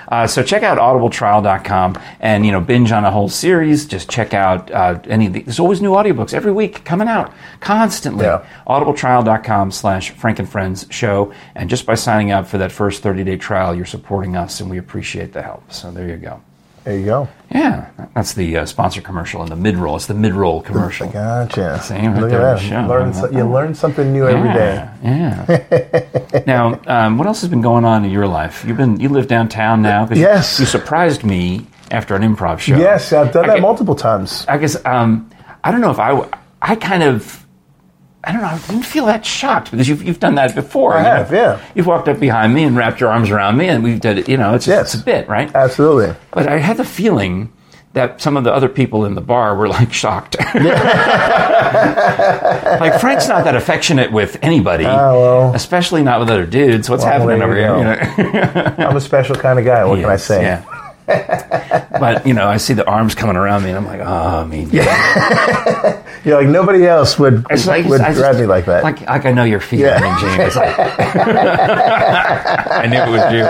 [0.09, 3.87] Uh, so check out audibletrial.com and you know binge on a whole series.
[3.87, 5.27] Just check out uh, any.
[5.27, 8.25] Of the, there's always new audiobooks every week coming out constantly.
[8.25, 8.47] Yeah.
[8.67, 11.33] Audibletrial.com slash Frank and Friends show.
[11.55, 14.71] And just by signing up for that first 30 day trial, you're supporting us, and
[14.71, 15.73] we appreciate the help.
[15.73, 16.41] So there you go.
[16.85, 17.29] There you go.
[17.51, 19.97] Yeah, that's the uh, sponsor commercial and the mid roll.
[19.97, 21.09] It's the mid roll commercial.
[21.09, 21.81] Gotcha.
[21.91, 22.89] Right Look there at that.
[22.89, 24.87] Learn so- you learn something new every day.
[25.03, 25.47] Yeah.
[25.49, 26.43] yeah.
[26.47, 28.65] now, um, what else has been going on in your life?
[28.67, 30.07] You've been you live downtown now.
[30.11, 30.61] you- Yes.
[30.61, 32.77] You, surprised me after an improv show.
[32.77, 34.45] Yes, I've done I that get- multiple times.
[34.47, 35.31] I guess um,
[35.63, 36.29] I don't know if I
[36.61, 37.44] I kind of.
[38.27, 38.49] I don't know.
[38.49, 40.95] I didn't feel that shocked because you've, you've done that before.
[40.95, 41.11] I you know.
[41.17, 41.61] have, yeah.
[41.75, 44.29] You've walked up behind me and wrapped your arms around me, and we've done it.
[44.29, 44.95] You know, it's Yes.
[44.95, 45.55] it's a bit, right?
[45.55, 46.15] Absolutely.
[46.33, 47.53] But I had the feeling
[47.93, 50.37] that some of the other people in the bar were like shocked.
[52.81, 55.55] like Frank's not that affectionate with anybody, Oh, well.
[55.55, 56.91] especially not with other dudes.
[56.91, 57.77] What's Well, happening over here?
[57.77, 58.75] You know?
[58.89, 59.85] I'm a special kind of guy.
[59.85, 60.43] What can I say?
[60.43, 60.65] Yeah.
[61.07, 64.05] But you know, I see the arms coming around me, and I'm like, oh,
[64.41, 64.71] I mean,
[66.25, 68.83] You're like nobody else would It's like- would just- grab me like that.
[68.83, 69.99] Like, like I know your feet, Yeah.
[69.99, 70.39] I mean, Gene.
[70.39, 70.79] Like,
[72.71, 73.45] I knew it was you.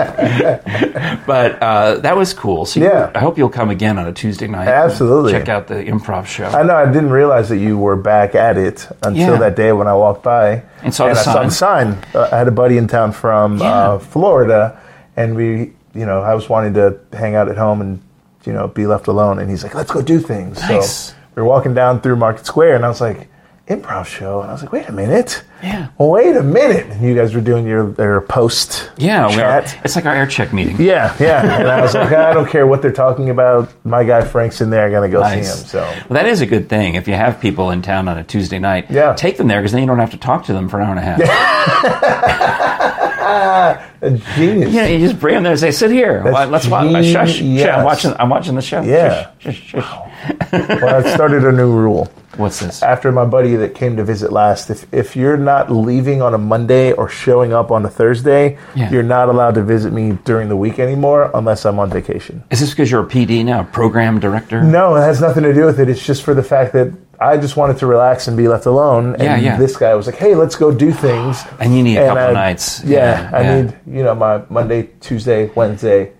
[1.25, 2.65] But uh, that was cool.
[2.65, 3.09] So you- Yeah.
[3.15, 4.67] I hope you'll come again on a Tuesday night.
[4.67, 5.31] Absolutely.
[5.31, 6.45] Check out the improv show.
[6.45, 9.37] I know I didn't realize that you were back at it until Yeah.
[9.39, 11.45] that day when I walked by And saw the I saw sign.
[11.47, 11.97] the sign.
[12.13, 13.71] Uh, I had a buddy in town from Yeah.
[13.93, 14.77] uh, Florida,
[15.17, 18.01] and we, you know, I was wanting to hang out at home and
[18.45, 21.09] you know be left alone, and he's like, "Let's go do things." Nice.
[21.09, 23.27] So we were walking down through Market Square, and I was like,
[23.67, 25.87] "Improv show," and I was like, "Wait a minute." Yeah.
[25.97, 26.85] Wait a minute!
[26.91, 29.79] And you guys were doing your, your post yeah, chat.
[29.83, 30.75] It's like our air check meeting.
[30.79, 31.59] Yeah, yeah.
[31.59, 33.73] And I was like, I don't care what they're talking about.
[33.83, 34.85] My guy Frank's in there.
[34.85, 35.51] I'm gonna go Nice.
[35.55, 35.67] see him.
[35.67, 36.93] So Well, that is a good thing.
[36.95, 39.13] If you have people in town on a Tuesday night, Yeah.
[39.15, 40.91] take them there because then you don't have to talk to them for an hour
[40.95, 43.01] and a half.
[43.27, 44.71] Ah, a genius.
[44.73, 46.21] You know, you just bring them there and say, "Sit here.
[46.23, 47.37] That's Let's watch." Shush, shush.
[47.39, 47.67] genius.
[47.69, 48.13] I'm watching.
[48.19, 48.81] I'm watching the show.
[48.81, 49.31] Yeah.
[49.39, 50.51] Shush, shush, shush.
[50.51, 52.11] Well, I started a new rule.
[52.37, 52.83] What's this?
[52.83, 56.37] After my buddy that came to visit last, if if you're not leaving on a
[56.37, 58.89] Monday or showing up on a Thursday, Yeah.
[58.91, 62.43] you're not allowed to visit me during the week anymore unless I'm on vacation.
[62.51, 64.61] Is this because you're a PD now, program director?
[64.61, 65.87] No, it has nothing to do with it.
[65.89, 66.91] It's just for the fact that
[67.25, 69.13] I just wanted to relax and be left alone.
[69.15, 69.57] And Yeah, yeah.
[69.57, 72.33] this guy was like, "Hey, let's go do things." And you need a couple I-
[72.33, 72.83] nights.
[72.83, 73.61] Yeah, I yeah.
[73.61, 76.11] need you know my Monday, Tuesday, Wednesday,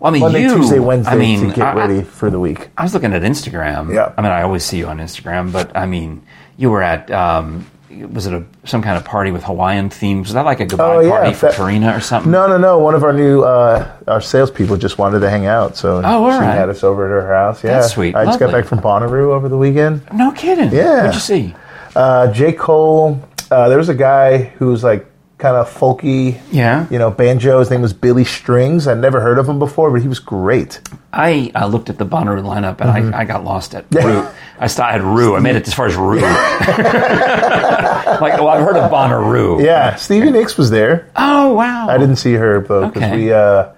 [0.00, 0.54] Well, I mean, Monday, you.
[0.54, 2.68] Tuesday, Wednesday I mean, to get I- ready for the week.
[2.78, 3.92] I was looking at Instagram.
[3.92, 4.12] Yeah.
[4.16, 6.22] I mean, I always see you on Instagram, but I mean,
[6.56, 10.28] you were at um, was it a some kind of party with Hawaiian themes?
[10.28, 12.30] Was that like a goodbye Oh, yeah, party for that- Karina or something?
[12.30, 12.78] No, no, no.
[12.78, 16.30] One of our new uh, our salespeople just wanted to hang out, so Oh, all
[16.32, 16.54] she right.
[16.54, 17.64] had us over at her house.
[17.64, 18.14] Yeah, That's sweet.
[18.14, 20.02] I just got back from Bonnaroo over the weekend.
[20.12, 20.70] No kidding.
[20.72, 20.96] Yeah.
[21.06, 21.54] What'd you see?
[21.96, 22.52] Uh, J.
[22.52, 23.20] Cole.
[23.50, 25.06] Uh, there was a guy who was like
[25.38, 26.40] kind of folky.
[26.50, 26.86] Yeah.
[26.90, 27.60] You know, banjo.
[27.60, 28.88] His name was Billy Strings.
[28.88, 30.80] I'd never heard of him before, but he was great.
[31.12, 33.14] I uh, looked at the Bonnaroo lineup and Mm-hmm.
[33.14, 34.26] I, I got lost at Rue.
[34.58, 35.36] I started at Rue.
[35.36, 36.20] I made it as far as Rue.
[36.20, 36.28] like,
[38.34, 39.64] well, I've heard of Bonnaroo.
[39.64, 41.10] Yeah, Stevie Nicks was there.
[41.16, 41.88] Oh wow.
[41.88, 43.16] I didn't see her though because Okay.
[43.16, 43.32] we.
[43.32, 43.70] Uh,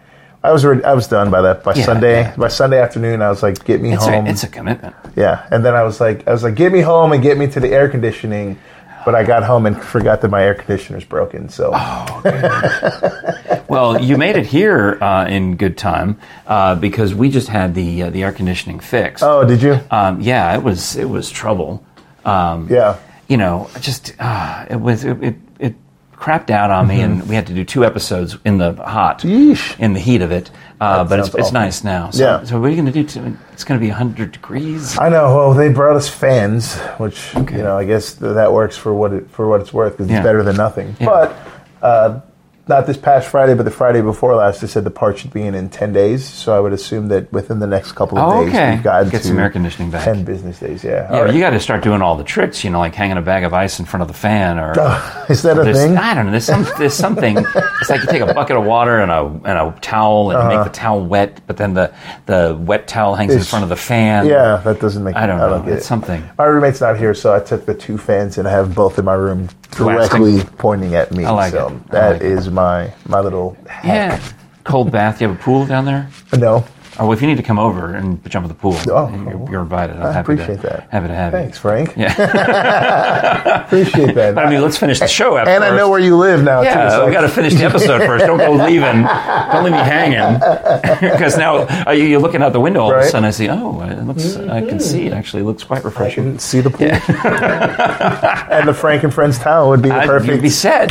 [0.42, 2.20] I was already, I was done by that by Yeah, Sunday.
[2.22, 2.34] yeah.
[2.36, 4.96] By Sunday afternoon, I was like, "Get me It's home." a, it's a commitment.
[5.14, 7.46] Yeah, and then I was like, I was like, get me home and get me
[7.48, 8.58] to the air conditioning.
[9.04, 11.48] But I got home and forgot that my air conditioner's broken.
[11.48, 12.22] So Oh.
[13.68, 18.02] Well, you made it here uh, in good time uh, because we just had the
[18.04, 19.22] uh, the air conditioning fixed.
[19.22, 19.78] oh, did you?
[19.92, 21.84] Um, yeah, it was it was trouble.
[22.24, 22.96] Um, Yeah.
[23.28, 25.74] you know, just uh, it was it, it, it
[26.16, 29.52] crapped out on me, and we had to do two episodes in the hot, Mm-hmm.
[29.52, 29.78] Yeesh.
[29.78, 30.50] in the heat of it.
[30.80, 32.08] Uh, but it's, it's nice now.
[32.10, 32.44] So, Yeah.
[32.44, 33.04] So what are you going to do?
[33.04, 34.98] To, it's going to be hundred degrees.
[34.98, 35.36] I know.
[35.36, 37.58] Well, they brought us fans, which Okay.
[37.58, 40.08] you know, I guess th- that works for what it for what it's worth because
[40.10, 40.18] Yeah.
[40.18, 40.96] it's better than nothing.
[40.98, 41.06] Yeah.
[41.06, 41.36] But
[41.82, 42.20] uh,
[42.68, 45.42] not this past Friday, but the Friday before last, they said the part should be
[45.42, 46.24] in in ten days.
[46.24, 48.74] So I would assume that within the next couple of Oh, days, okay.
[48.74, 50.04] we've gotten Get to some air conditioning back.
[50.04, 50.84] ten business days.
[50.84, 51.12] Yeah.
[51.12, 51.34] Yeah, right.
[51.34, 53.52] you got to start doing all the tricks, you know, like hanging a bag of
[53.54, 54.70] ice in front of the fan, or
[55.28, 55.96] Is that a thing?
[55.96, 56.30] I don't know.
[56.32, 56.66] There's some.
[56.78, 57.38] There's something.
[57.38, 60.56] it's like you take a bucket of water and a and a towel and Uh-huh.
[60.56, 61.92] make the towel wet, but then the
[62.26, 64.26] the wet towel hangs in front of the fan.
[64.26, 65.16] Yeah, that doesn't make.
[65.16, 65.60] I don't know.
[65.60, 65.88] get it's it.
[65.88, 66.22] something.
[66.38, 69.04] My roommate's not here, so I took the two fans and I have both in
[69.04, 70.20] my room Blasting.
[70.20, 71.24] directly pointing at me.
[71.24, 71.72] I like so it.
[71.72, 74.20] I that like is my my little Yeah.
[74.64, 75.20] Cold bath.
[75.20, 76.08] You have a pool down there?
[76.36, 76.64] No,
[76.98, 79.50] Oh, well, if you need to come over and jump in the pool, Oh, you're,
[79.50, 79.96] you're invited.
[79.96, 80.90] I'm I happy appreciate to, that.
[80.90, 81.38] Happy to have you.
[81.38, 81.60] thanks, you.
[81.62, 81.94] Frank.
[81.96, 83.64] Yeah.
[83.64, 84.34] Appreciate that.
[84.34, 85.36] But I mean, let's finish the show.
[85.38, 86.60] And I know where you live now.
[86.60, 88.26] too, Yeah, so we got to finish the episode first.
[88.26, 89.02] Don't go leaving.
[89.02, 90.40] Don't leave me hanging.
[91.20, 93.04] Because now uh, you- you're looking out the window all of a Right.
[93.04, 93.10] Mm-hmm.
[93.10, 93.24] sudden.
[93.24, 93.48] I see.
[93.48, 94.36] Oh, it looks.
[94.36, 95.06] I can see.
[95.06, 96.24] It actually looks quite I refreshing.
[96.24, 96.88] can see the pool.
[96.90, 100.32] and the Frank and Friends towel would be the I- perfect.
[100.32, 100.90] You'd be set.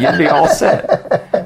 [0.00, 0.88] You'd be all set.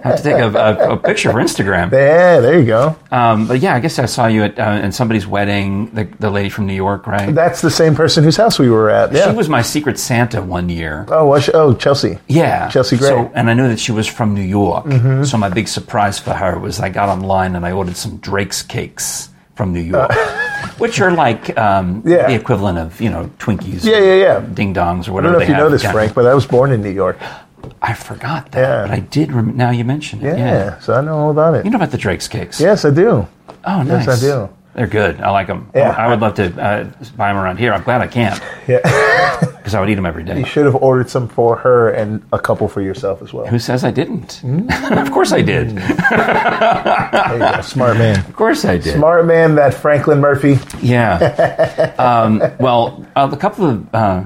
[0.05, 1.93] Have to take a, a, a picture for Instagram.
[1.93, 2.97] yeah, there you go.
[3.11, 5.91] Um, but yeah, I guess I saw you at uh, in somebody's wedding.
[5.95, 7.35] The, the lady from New York, right?
[7.35, 9.13] That's the same person whose house we were at.
[9.13, 9.31] Yeah.
[9.31, 11.05] She was my secret Santa one year.
[11.09, 11.53] oh, was she?
[11.53, 12.19] oh, Chelsea.
[12.29, 13.09] Yeah, Chelsea Gray.
[13.11, 14.87] So, and I knew that she was from New York.
[14.87, 15.25] Mm-hmm.
[15.25, 18.63] So my big surprise for her was I got online and I ordered some Drake's
[18.63, 20.11] cakes from New York,
[20.79, 22.09] which are like um, Uh.
[22.09, 22.27] Yeah.
[22.29, 23.85] the equivalent of you know Twinkies.
[23.85, 24.41] Yeah, yeah, yeah.
[24.41, 25.37] Ding dongs or whatever.
[25.37, 27.19] I don't know if you know this, Frank, but I was born in New York.
[27.81, 28.83] I forgot that, Yeah.
[28.83, 29.33] but I did.
[29.33, 30.39] Rem- now you mentioned it.
[30.39, 30.79] Yeah, Yeah.
[30.81, 31.65] so I know all about it.
[31.65, 32.61] You know about the Drake's cakes?
[32.61, 33.27] Yes, I do.
[33.65, 34.07] Oh, nice.
[34.07, 34.49] Yes, I do.
[34.75, 35.21] They're good.
[35.21, 35.69] I like them.
[35.75, 35.91] Yeah.
[35.91, 36.85] I would love to uh,
[37.17, 37.75] buy them around here.
[37.75, 38.79] I'm glad I can't Yeah.
[39.59, 40.39] because I would eat them every day.
[40.39, 43.47] You should have ordered some for her and a couple for yourself as well.
[43.47, 44.41] Who says I didn't?
[44.43, 45.03] Mm.
[45.03, 45.77] of course I did.
[45.77, 47.61] There you go.
[47.61, 48.19] Smart man.
[48.21, 48.95] Of course I did.
[48.95, 50.59] Smart man, that Franklin Murphy.
[50.81, 51.95] Yeah.
[51.99, 54.25] um, well, uh, a couple of uh,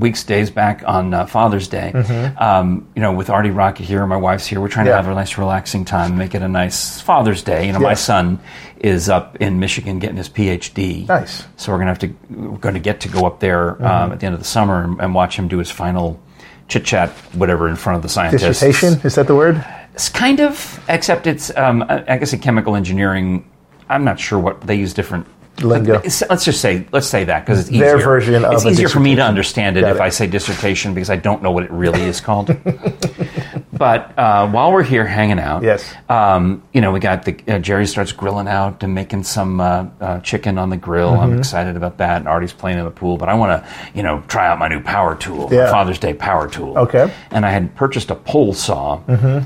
[0.00, 1.92] weeks, days back on uh, Father's Day,
[2.38, 4.90] um, you know, with Artie Rocket here, my wife's here, we're trying Mm-hmm.
[4.92, 4.96] Yeah.
[5.00, 7.66] to have a nice, relaxing time, make it a nice Father's Day.
[7.66, 8.40] You know, my son
[8.78, 11.06] is up in Michigan getting his PhD.
[11.06, 11.44] Nice.
[11.56, 13.84] So we're gonna have to, we're going to get to go up there Mm-hmm.
[13.84, 16.20] um, at the end of the summer and, and watch him do his final
[16.68, 18.42] chit chat, whatever, in front of the scientists.
[18.42, 19.64] Dissertation, is that the word?
[19.94, 23.48] It's kind of, except it's, um, I I guess, in chemical engineering.
[23.90, 25.26] I'm not sure what they use different
[25.60, 25.94] Lingo.
[25.94, 27.84] Let's let's just say let's say that because it's easier.
[27.84, 30.00] Their version of It's easier for me to understand it Got if.
[30.00, 32.46] I say dissertation because I don't know what it really is called.
[33.72, 35.92] but uh, while we're here hanging out, Yes.
[36.08, 39.86] um, you know, we got the uh, Jerry starts grilling out and making some uh,
[40.00, 41.10] uh, chicken on the grill.
[41.12, 41.20] Mm-hmm.
[41.22, 42.18] I'm excited about that.
[42.18, 44.68] And Artie's playing in the pool, but I want to, you know, try out my
[44.68, 45.70] new power tool, Yeah.
[45.70, 46.76] Father's Day power tool.
[46.78, 47.12] Okay.
[47.30, 49.00] And I had purchased a pole saw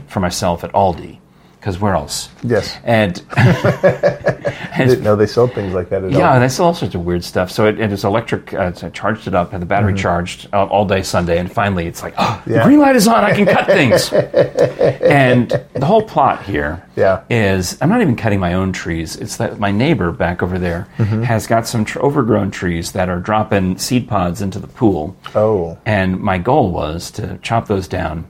[0.09, 1.19] for myself at Aldi
[1.67, 2.29] because where else?
[2.45, 2.77] Yes.
[2.85, 3.21] And,
[5.03, 6.39] know they sold things like that at yeah, all.
[6.41, 7.51] they sell all sorts of weird stuff.
[7.51, 8.55] So it, it is electric.
[8.55, 11.51] Uh, so I charged it up, and the battery charged uh, all day Sunday, and
[11.51, 12.69] finally it's like, oh, the Mm-hmm.
[12.69, 13.25] Green light is on.
[13.25, 14.13] I can cut things.
[15.03, 17.25] and the whole plot here Yeah.
[17.31, 19.17] is I'm not even cutting my own trees.
[19.17, 21.23] It's that my neighbor back over there Mm-hmm.
[21.23, 25.17] has got some tr- overgrown trees that are dropping seed pods into the pool.
[25.35, 25.77] Oh.
[25.85, 28.25] And my goal was to chop those down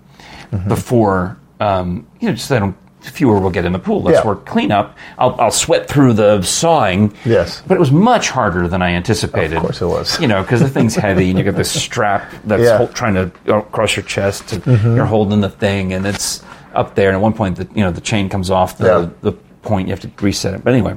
[0.53, 0.69] Mm-hmm.
[0.69, 2.77] before, um, you know, just so they don't.
[3.11, 4.03] Fewer will get in the pool.
[4.03, 4.27] Let's Yeah.
[4.27, 4.97] work cleanup.
[5.19, 7.15] I'll, I'll sweat through the sawing.
[7.25, 7.63] Yes.
[7.67, 9.57] But it was much harder than I anticipated.
[9.57, 10.21] Of course it was.
[10.21, 12.79] You know, because the thing's heavy and you got this strap that's Yeah.
[12.79, 12.93] Mm-hmm.
[12.95, 14.49] trying to go across your chest.
[14.49, 16.43] To, You're holding the thing and it's
[16.75, 17.09] up there.
[17.09, 19.09] And at one point, the, you know, the chain comes off the, Yeah.
[19.23, 19.89] the point.
[19.89, 20.63] You have to reset it.
[20.65, 20.97] But anyway,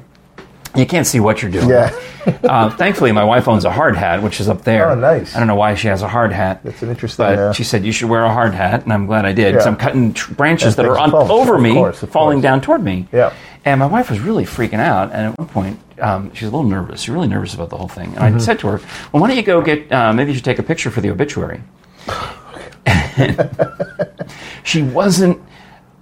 [0.76, 1.70] You can't see what you're doing.
[1.70, 1.92] Yeah.
[2.44, 4.92] uh, thankfully, my wife owns a hard hat, which is up there.
[4.92, 5.36] Oh, nice.
[5.36, 6.62] I don't know why she has a hard hat.
[6.64, 7.52] That's an interesting, But yeah.
[7.54, 9.72] she said you should wear a hard hat, and I'm glad I did because Yeah.
[9.72, 12.44] I'm cutting tr- branches And that are on over of me, course, of falling course.
[12.44, 13.08] down toward me.
[13.12, 13.34] Yeah.
[13.66, 16.56] And my wife was really freaking out, and at one point um, she was a
[16.56, 17.02] little nervous.
[17.02, 18.10] She was really nervous about the whole thing.
[18.16, 18.36] And Mm-hmm.
[18.36, 19.92] I said to her, "Well, why don't you go get?
[19.92, 21.62] Uh, maybe you should take a picture for the obituary."
[24.64, 25.42] she wasn't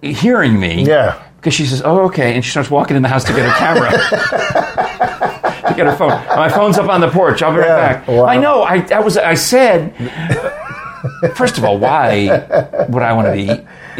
[0.02, 0.84] hearing me.
[0.86, 1.22] Yeah.
[1.38, 3.56] Because she says, "Oh, okay," and she starts walking in the house to get her
[3.58, 3.92] camera.
[5.68, 6.10] to get her phone.
[6.36, 7.42] My phone's up on the porch.
[7.42, 8.08] I'll be right Yeah, back.
[8.08, 8.26] wow.
[8.26, 8.64] I know.
[8.64, 9.18] I, I was.
[9.18, 9.94] I said.
[11.36, 13.50] First of all, why would I want to be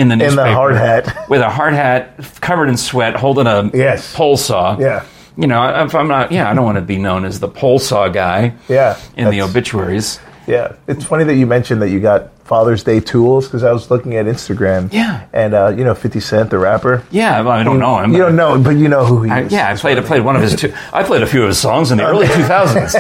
[0.02, 1.30] in the In the hard hat.
[1.30, 4.14] with a hard hat, covered in sweat, holding a Yes.
[4.16, 4.78] pole saw?
[4.78, 5.06] Yeah.
[5.38, 7.78] You know, if I'm not, yeah, I don't want to be known as the pole
[7.80, 8.54] saw guy.
[8.68, 10.20] Yeah, In the obituaries.
[10.48, 13.92] Yeah, it's funny that you mentioned that you got Father's Day tools because I was
[13.92, 14.92] looking at Instagram.
[14.94, 15.26] Yeah.
[15.34, 17.04] and uh, you know Fifty Cent, the rapper.
[17.12, 18.14] Yeah, well, I don't know him.
[18.14, 19.52] You don't know, but you know who he I, is.
[19.52, 19.98] yeah, I played.
[19.98, 20.74] I played one of his two.
[20.94, 22.96] I played a few of his songs in the early 2000s.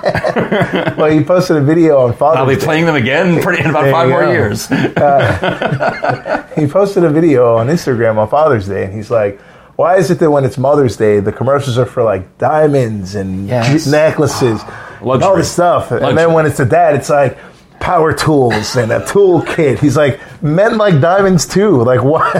[0.96, 2.60] Well, he posted a video on Father's I'll be Day.
[2.64, 4.30] playing them again pretty, in about five more go.
[4.32, 4.68] years.
[6.56, 9.40] He posted a video on Instagram on Father's Day, and he's like,
[9.76, 13.46] "Why is it that when it's Mother's Day, the commercials are for like diamonds and
[13.48, 13.86] Yes.
[13.86, 14.60] necklaces,
[15.00, 17.38] all this stuff, and then when it's the dad, it's like."
[17.80, 19.80] Power tools and a tool kit.
[19.80, 21.82] He's like, men like diamonds too.
[21.82, 22.30] Like what?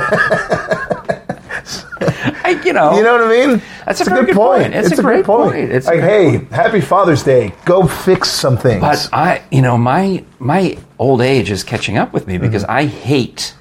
[2.42, 3.62] I, you know, You know what I mean?
[3.86, 4.74] That's a very good point.
[4.74, 5.56] It's a great point.
[5.56, 7.52] It's like, great hey, happy Father's Day.
[7.64, 8.80] Go fix some things.
[8.80, 12.72] But I, you know, my my old age is catching up with me because Mm-hmm.
[12.72, 13.54] I hate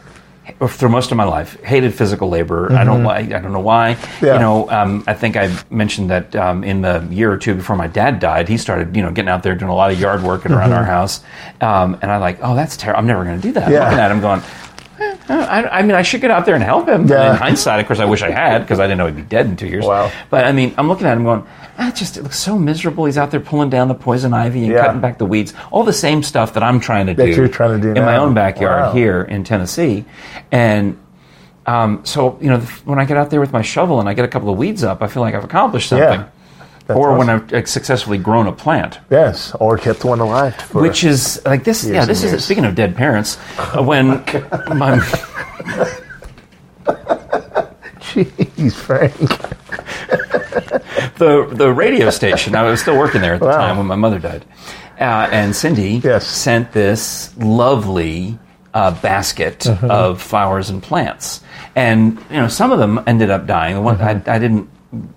[0.67, 2.71] through most of my life hated physical labor.
[2.73, 3.31] I don't like.
[3.31, 3.95] I don't know why.
[3.95, 4.25] Mm-hmm.
[4.25, 4.33] Yeah.
[4.33, 7.75] You know, um, I think I mentioned that um, in the year or two before
[7.75, 10.23] my dad died, he started you know getting out there doing a lot of yard
[10.23, 11.21] work around our house,
[11.61, 12.99] um, and I like, oh, that's terrible.
[12.99, 13.63] I'm never going to do that.
[13.63, 13.73] I'm Mm-hmm.
[13.73, 13.83] Yeah.
[13.85, 14.41] looking at him going.
[15.29, 17.07] "Eh, I, I mean, I should get out there and help him.
[17.07, 17.31] Yeah.
[17.31, 19.45] In hindsight, of course, I wish I had because I didn't know he'd be dead
[19.45, 19.85] in two years.
[19.85, 20.11] Wow.
[20.29, 21.45] But I mean, I'm looking at him going,
[21.77, 23.05] ah, just it looks so miserable.
[23.05, 24.85] He's out there pulling down the poison ivy and Yeah.
[24.85, 25.53] cutting back the weeds.
[25.71, 27.31] All the same stuff that I'm trying to That do.
[27.31, 28.91] you're trying to do in my own backyard Wow.
[28.93, 30.05] here in Tennessee,
[30.51, 30.97] and.
[31.65, 34.25] Um, so you know, when I get out there with my shovel and I get
[34.25, 36.21] a couple of weeds up, I feel like I've accomplished something.
[36.21, 36.25] Yeah.
[36.89, 37.29] That's or when.
[37.29, 40.55] I've successfully grown a plant, yes, or kept one alive.
[40.73, 41.85] Which is like this.
[41.85, 42.45] Yeah, this is years.
[42.45, 43.37] speaking of dead parents.
[43.59, 44.07] uh, when
[44.75, 44.97] my
[47.99, 49.13] jeez, Frank.
[51.17, 52.55] the the radio station.
[52.55, 53.57] I was still working there at the Wow.
[53.57, 54.45] time when my mother died,
[54.99, 56.25] uh, and Cindy Yes.
[56.27, 58.37] sent this lovely
[58.73, 59.91] uh, basket Mm-hmm.
[59.91, 61.41] of flowers and plants,
[61.75, 63.75] and you know some of them ended up dying.
[63.75, 64.29] The one Mm-hmm.
[64.29, 64.69] I, I didn't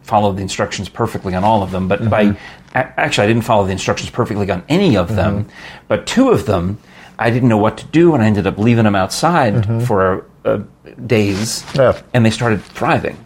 [0.02, 2.76] follow the instructions perfectly on all of them, but by Mm-hmm.
[2.78, 5.48] a- actually I didn't follow the instructions perfectly on any of them,
[5.88, 6.78] but two of them.
[7.18, 10.60] I didn't know what to do, and I ended up leaving them outside for uh,
[11.06, 11.78] days, Mm-hmm.
[11.80, 12.02] Yeah.
[12.14, 13.16] and they started thriving.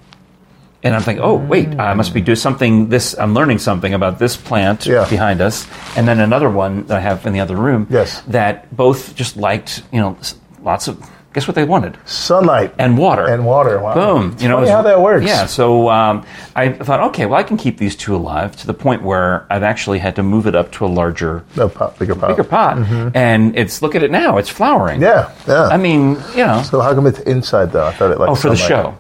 [0.83, 2.89] And I'm thinking, oh wait, I must be doing something.
[2.91, 5.09] This I'm learning something about this plant Yeah.
[5.09, 7.87] behind us, and then another one that I have in the other room.
[7.91, 8.21] Yes.
[8.29, 10.17] that both just liked you know
[10.63, 10.99] lots of.
[11.37, 11.99] Guess what they wanted?
[12.07, 13.27] Sunlight And water.
[13.27, 13.79] and water.
[13.79, 13.93] Wow.
[13.93, 14.33] Boom.
[14.33, 15.27] It's you know it's- how that works.
[15.27, 15.45] Yeah.
[15.45, 19.03] So um, I thought, okay, well, I can keep these two alive to the point
[19.03, 22.29] where I've actually had to move it up to a larger, No pot, bigger pot.
[22.29, 22.79] bigger pot,
[23.15, 25.01] and it's look at it now, it's flowering.
[25.03, 25.51] Mm-hmm.
[25.51, 25.69] Yeah, yeah.
[25.69, 26.63] I mean, you know.
[26.63, 27.85] so how come it's inside though?
[27.87, 28.97] I thought it like Oh, for the show.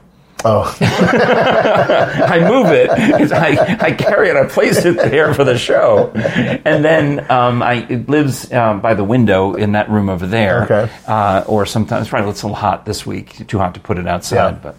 [0.48, 2.88] Oh, I move it.
[3.32, 4.36] I, I carry it.
[4.36, 8.94] I place it there for the show, and then um, I it lives um, by
[8.94, 10.64] the window in that room over there.
[10.64, 10.92] Okay.
[11.06, 13.46] Uh, or sometimes it's probably a little hot this week.
[13.48, 14.58] Too hot to put it outside, Yeah.
[14.62, 14.76] but.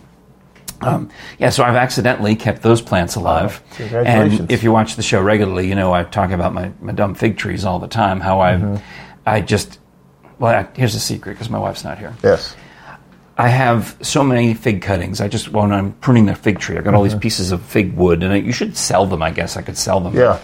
[0.80, 3.64] Um, yeah, so I've accidentally kept those plants alive.
[3.78, 4.40] Congratulations.
[4.42, 7.16] And if you watch the show regularly, you know I talk about my, my dumb
[7.16, 8.20] fig trees all the time.
[8.20, 8.76] How I, Mm-hmm.
[9.26, 9.80] I just,
[10.38, 12.14] well, I, here's a secret because my wife's not here.
[12.24, 12.56] yes.
[13.40, 15.22] I have so many fig cuttings.
[15.22, 17.14] I just when I'm pruning the fig tree, I've got all Mm-hmm.
[17.14, 19.22] these pieces of fig wood, and I, you should sell them.
[19.22, 20.16] I guess I could sell them.
[20.16, 20.40] Yeah.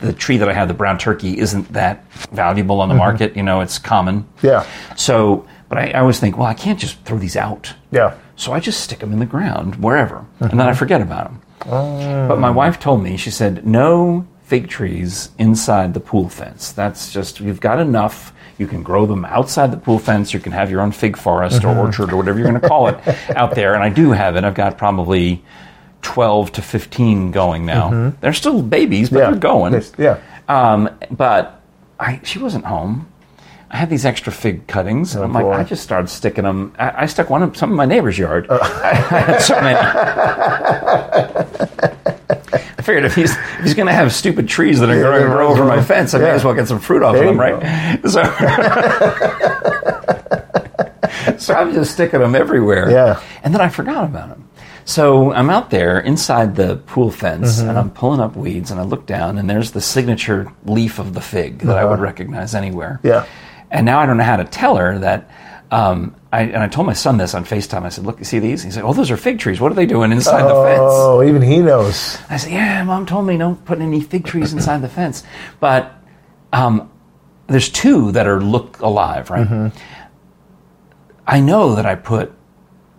[0.00, 3.36] The tree that I have, the brown turkey, isn't that valuable on the market.
[3.36, 4.22] You know, it's common.
[4.22, 4.46] Mm-hmm.
[4.46, 4.66] Yeah.
[4.96, 7.74] So, but I, I always think, well, I can't just throw these out.
[7.90, 8.16] Yeah.
[8.36, 10.74] So I just stick them in the ground wherever, and then I Uh-huh.
[10.78, 11.42] forget about them.
[11.66, 12.28] Oh.
[12.28, 16.72] But my wife told me, she said, no fig trees inside the pool fence.
[16.72, 18.32] That's just, you've got enough.
[18.58, 20.34] You can grow them outside the pool fence.
[20.34, 22.88] You can have your own fig forest or orchard or whatever you're going to call
[22.88, 22.98] it
[23.36, 23.74] out there.
[23.74, 24.42] And I do have it.
[24.44, 25.42] I've got probably
[26.02, 28.12] 12 to 15 going now.
[28.20, 29.24] They're still babies, but Mm-hmm.
[29.24, 29.30] Yeah.
[29.30, 29.82] they're going.
[29.98, 30.18] Yeah.
[30.48, 31.60] Um, but
[32.00, 33.06] I, she wasn't home.
[33.70, 35.52] I had these extra fig cuttings, and I'm like, boy.
[35.52, 36.72] I just started sticking them.
[36.78, 38.46] I, I stuck one in some of my neighbor's yard.
[38.50, 39.78] I had so many.
[42.88, 45.48] Figured if he's if he's going to have stupid trees that are going to grow
[45.48, 46.32] over my fence, I may Yeah.
[46.36, 48.00] as well get some fruit off There of them, right?
[48.08, 48.22] So,
[51.36, 52.90] so I'm just sticking them everywhere.
[52.90, 53.20] Yeah.
[53.42, 54.48] And then I forgot about them.
[54.86, 58.84] So I'm out there inside the pool fence and I'm pulling up weeds and I
[58.84, 63.00] look down and there's the signature leaf of the fig that I would recognize anywhere.
[63.02, 63.26] Yeah.
[63.70, 65.28] And now I don't know how to tell her that.
[65.70, 67.82] Um, I, and I told my son this on FaceTime.
[67.82, 69.60] I said, "Look, you see these?" He said, "Oh, those are fig trees.
[69.60, 72.18] What are they doing inside the fence?" Oh, even he knows.
[72.30, 75.24] I said, "Yeah, mom told me don't put any fig trees inside the fence."
[75.60, 75.94] But
[76.52, 76.90] um,
[77.48, 79.46] there's two that are look alive, right?
[79.46, 79.78] Mm-hmm.
[81.26, 82.32] I know that I put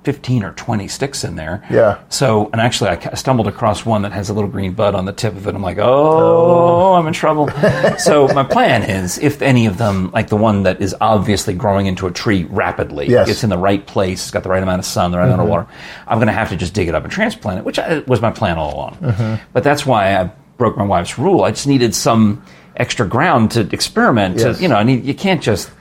[0.03, 1.65] 15 or 20 sticks in there.
[1.69, 2.01] Yeah.
[2.07, 5.11] So, and actually, I stumbled across one that has a little green bud on the
[5.11, 5.53] tip of it.
[5.53, 6.93] I'm like, oh, oh.
[6.93, 7.49] I'm in trouble.
[7.97, 11.85] so, my plan is if any of them, like the one that is obviously growing
[11.85, 13.29] into a tree rapidly, Yes.
[13.29, 15.41] it's in the right place, it's got the right amount of sun, the right amount
[15.41, 15.51] of mm-hmm.
[15.51, 15.67] water,
[16.07, 18.21] I'm going to have to just dig it up and transplant it, which uh, was
[18.21, 18.95] my plan all along.
[18.97, 19.43] Mm-hmm.
[19.51, 21.43] But that's why I broke my wife's rule.
[21.43, 22.43] I just needed some
[22.77, 24.37] extra ground to experiment.
[24.37, 24.57] Yes.
[24.57, 25.71] To, you know, I need, you can't just,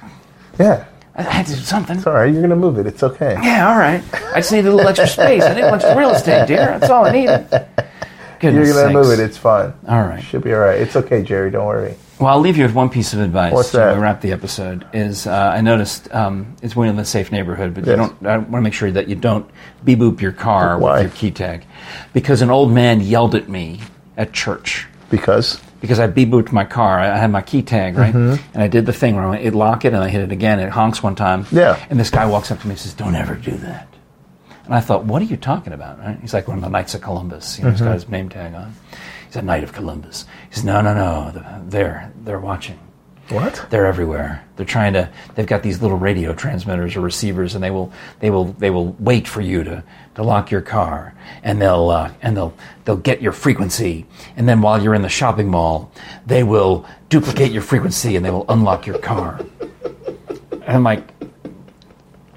[0.58, 0.86] Yeah.
[1.18, 1.98] I had to do something.
[1.98, 2.32] It's all right.
[2.32, 2.86] You're going to move it.
[2.86, 3.36] It's okay.
[3.42, 4.02] Yeah, all right.
[4.34, 5.42] I just needed a little extra space.
[5.42, 6.78] I didn't want real estate, dear.
[6.78, 7.48] That's all I needed.
[8.40, 9.18] You're going to move it.
[9.18, 9.74] It's fine.
[9.88, 10.22] All right.
[10.22, 10.80] Should be all right.
[10.80, 11.50] It's okay, Jerry.
[11.50, 11.96] Don't worry.
[12.20, 14.86] Well, I'll leave you with one piece of advice What's to wrap the episode.
[14.92, 18.26] Is uh, I noticed um, it's one in the safe neighborhood, but you don't.
[18.26, 19.48] I want to make sure that you don't
[19.84, 21.02] beep boop your car Why?
[21.02, 21.64] with your key tag,
[22.12, 23.80] because an old man yelled at me
[24.16, 26.98] at church Because because I beep booped my car.
[26.98, 28.42] I had my key tag right, mm-hmm.
[28.54, 30.60] and I did the thing where I lock it and I hit it again.
[30.60, 31.46] It honks one time.
[31.50, 31.84] Yeah.
[31.90, 33.88] And this guy walks up to me and says, "Don't ever do that."
[34.64, 36.18] And I thought, "What are you talking about?" Right?
[36.20, 37.58] He's like one of the Knights of Columbus.
[37.58, 37.94] You know, he's got mm-hmm.
[37.94, 38.74] his name tag on.
[39.26, 40.26] He's a Knight of Columbus.
[40.48, 41.62] He says, "No, no, no.
[41.66, 42.78] They're they're watching."
[43.30, 43.66] What?
[43.70, 44.44] They're everywhere.
[44.56, 45.10] They're trying to.
[45.34, 47.92] They've got these little radio transmitters or receivers, and they will.
[48.20, 48.46] They will.
[48.52, 52.54] They will wait for you to, to lock your car, and they'll uh, and they'll
[52.84, 55.92] they'll get your frequency, and then while you're in the shopping mall,
[56.26, 59.40] they will duplicate your frequency, and they will unlock your car.
[60.50, 61.06] And I'm like,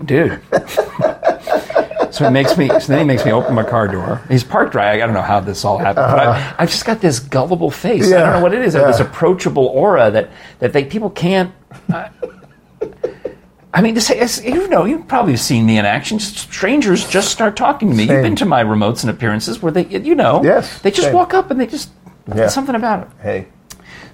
[0.05, 0.41] dude.
[2.11, 2.67] So it makes me.
[2.67, 4.21] So then he makes me open my car door.
[4.29, 5.01] He's parked right.
[5.01, 8.11] I don't know how this all happened, but I, I've just got this gullible face.
[8.11, 8.75] I don't know what it is.
[8.75, 11.53] I have this approachable aura that that they people can't.
[11.91, 12.09] Uh,
[13.73, 16.19] I mean, to say, you know, you've probably seen me in action.
[16.19, 18.03] Just strangers just start talking to me.
[18.03, 21.15] You've been to my remotes and appearances where they, you know, Yes, they just same.
[21.15, 21.89] walk up and they just
[22.35, 22.47] Yeah.
[22.49, 23.07] something about it.
[23.21, 23.47] Hey.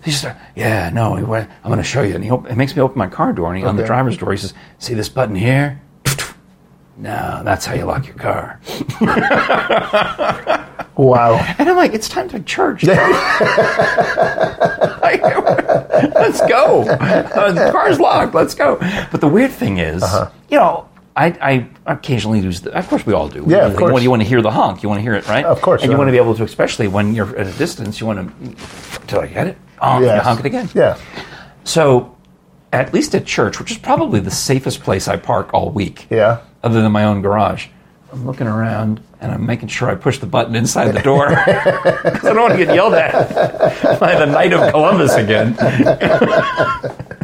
[0.04, 2.14] He just, started, yeah, no, I'm going to show you.
[2.14, 4.16] And he, op- he makes me open my car door, and he, on the driver's
[4.16, 5.82] door, he says, "See this button here?
[6.98, 8.60] No, that's how you lock your car."
[10.98, 11.36] Wow.
[11.60, 12.84] And I'm like, "It's time to church.
[12.88, 13.02] Like,
[16.16, 16.82] Let's go.
[16.90, 18.34] Uh, the car's locked.
[18.34, 18.78] Let's go."
[19.12, 20.30] But the weird thing is, Uh-huh.
[20.50, 20.90] you know.
[21.16, 21.28] I,
[21.86, 22.72] I occaginally use the.
[22.78, 23.44] Of course, we all do.
[23.48, 23.92] Yeah, of course.
[23.92, 25.46] When you want to hear the honk, you want to hear it, right?
[25.46, 28.00] Of course, And you want to be able to, especially when you're at a distance,
[28.00, 29.06] you want to.
[29.08, 29.58] Did I get it?
[29.78, 30.24] Honk, Yes.
[30.24, 30.70] honk it again.
[30.76, 30.98] Yeah.
[31.64, 32.16] So,
[32.72, 36.42] at least at church, which is probably the safest place I park all week, Yeah.
[36.68, 37.68] Other than my own garage,
[38.12, 42.26] I'm looking around and I'm making sure I push the button inside the door because
[42.26, 45.56] I don't want to get yelled at by the Knight of Columbus again.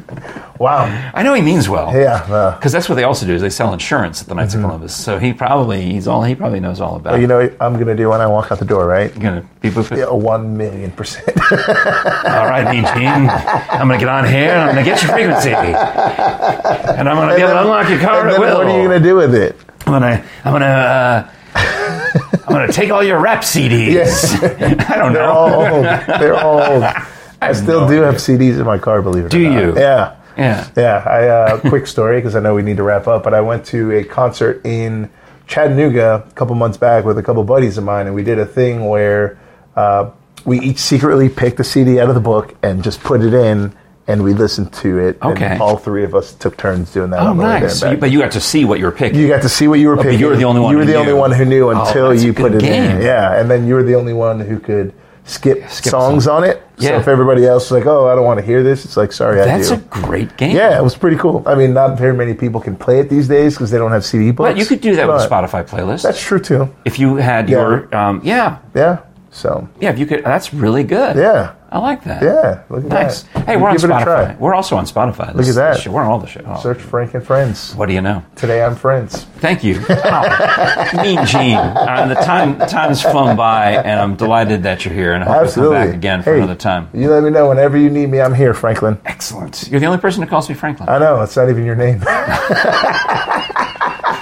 [0.64, 1.12] Wow.
[1.14, 1.94] I know he means well.
[1.94, 2.56] Yeah.
[2.58, 4.96] Because that's what they also do is they sell insurance at the Knights of Columbus.
[4.96, 7.20] So he probably he's all he probably knows all about.
[7.20, 9.12] you know what I'm going to do when I walk out the door, right?
[9.14, 10.08] You're gonna be it.
[10.08, 11.28] A one million percent.
[11.52, 13.30] All right, Mean Gene.
[13.30, 17.42] I'm gonna get on here and I'm gonna get your frequency, and I'm gonna be
[17.42, 18.58] able to unlock your car and at will.
[18.58, 19.58] what are you going to do with it?
[19.86, 24.34] I'm gonna, I'm gonna, uh, I'm gonna take all your rap CDs.
[24.90, 25.32] I don't They're know.
[25.32, 25.86] all old.
[25.86, 26.84] They're all old.
[27.42, 28.16] I still no do have.
[28.16, 29.62] CDs in my car, believe it Do or not.
[29.62, 29.76] you?
[29.78, 30.16] Yeah.
[30.38, 30.70] Yeah.
[30.76, 31.04] Yeah.
[31.06, 33.66] I uh, quick story because I know we need to wrap up, but I went
[33.68, 35.10] to a concert in
[35.48, 38.46] Chattanooga a couple months back with a couple buddies of mine, and we did a
[38.46, 39.38] thing where
[39.76, 40.10] uh,
[40.46, 43.76] we each secretly picked a CD out of the book and just put it in,
[44.08, 45.18] and we listened to it.
[45.22, 45.46] Okay.
[45.46, 47.22] And all three of us took turns doing that.
[47.22, 47.80] Oh, on the way there nice.
[47.80, 49.20] So you- but you got to see what you were picking.
[49.20, 50.20] You got to see what you were but picking.
[50.22, 51.18] you were the only one You were who the only knew.
[51.20, 52.98] one who knew Oh, until a you put it game.
[52.98, 53.02] in.
[53.02, 54.94] Yeah, and then you were the only one who could
[55.26, 56.63] skip, Skip songs on it.
[56.84, 57.00] So Yeah.
[57.00, 59.40] if everybody else is like, "Oh, I don't want to hear this," it's like, "Sorry,
[59.42, 59.50] I do.
[59.52, 60.56] That's do." a great game.
[60.56, 61.42] yeah, it was pretty cool.
[61.46, 64.04] I mean, not very many people can play it these days because they don't have
[64.06, 64.50] CD books.
[64.52, 66.04] But you could do that with a Spotify playlist.
[66.04, 66.70] That's true too.
[66.86, 67.58] if you had Yeah.
[67.60, 68.98] your, um, yeah, Yeah.
[69.34, 69.90] So yeah.
[69.90, 71.16] If you could, that's really good.
[71.18, 72.22] yeah, I like that.
[72.22, 72.62] yeah.
[72.70, 73.24] Look at Nice.
[73.24, 73.46] that.
[73.48, 74.38] Hey, You we're on give it a Spotify.
[74.40, 75.34] We're also on Spotify.
[75.34, 75.88] Look at that.
[75.88, 76.44] We're on all the shit.
[76.48, 77.74] Oh, Search Frank and Friends.
[77.76, 78.24] What do you know?
[78.36, 79.24] Today I'm friends.
[79.40, 79.84] Thank you.
[79.90, 81.56] Oh, mean Gene.
[81.58, 85.44] Uh, the time time's flown by, and I'm delighted that you're here, and I hope
[85.46, 85.76] Absolutely.
[85.76, 86.90] you'll come back again for Hey, another time.
[86.94, 88.22] You let me know whenever you need me.
[88.22, 89.00] I'm here, Franklin.
[89.06, 89.68] Excellent.
[89.72, 90.90] You're the only person who calls me Franklin.
[90.90, 92.00] I know it's not even your name.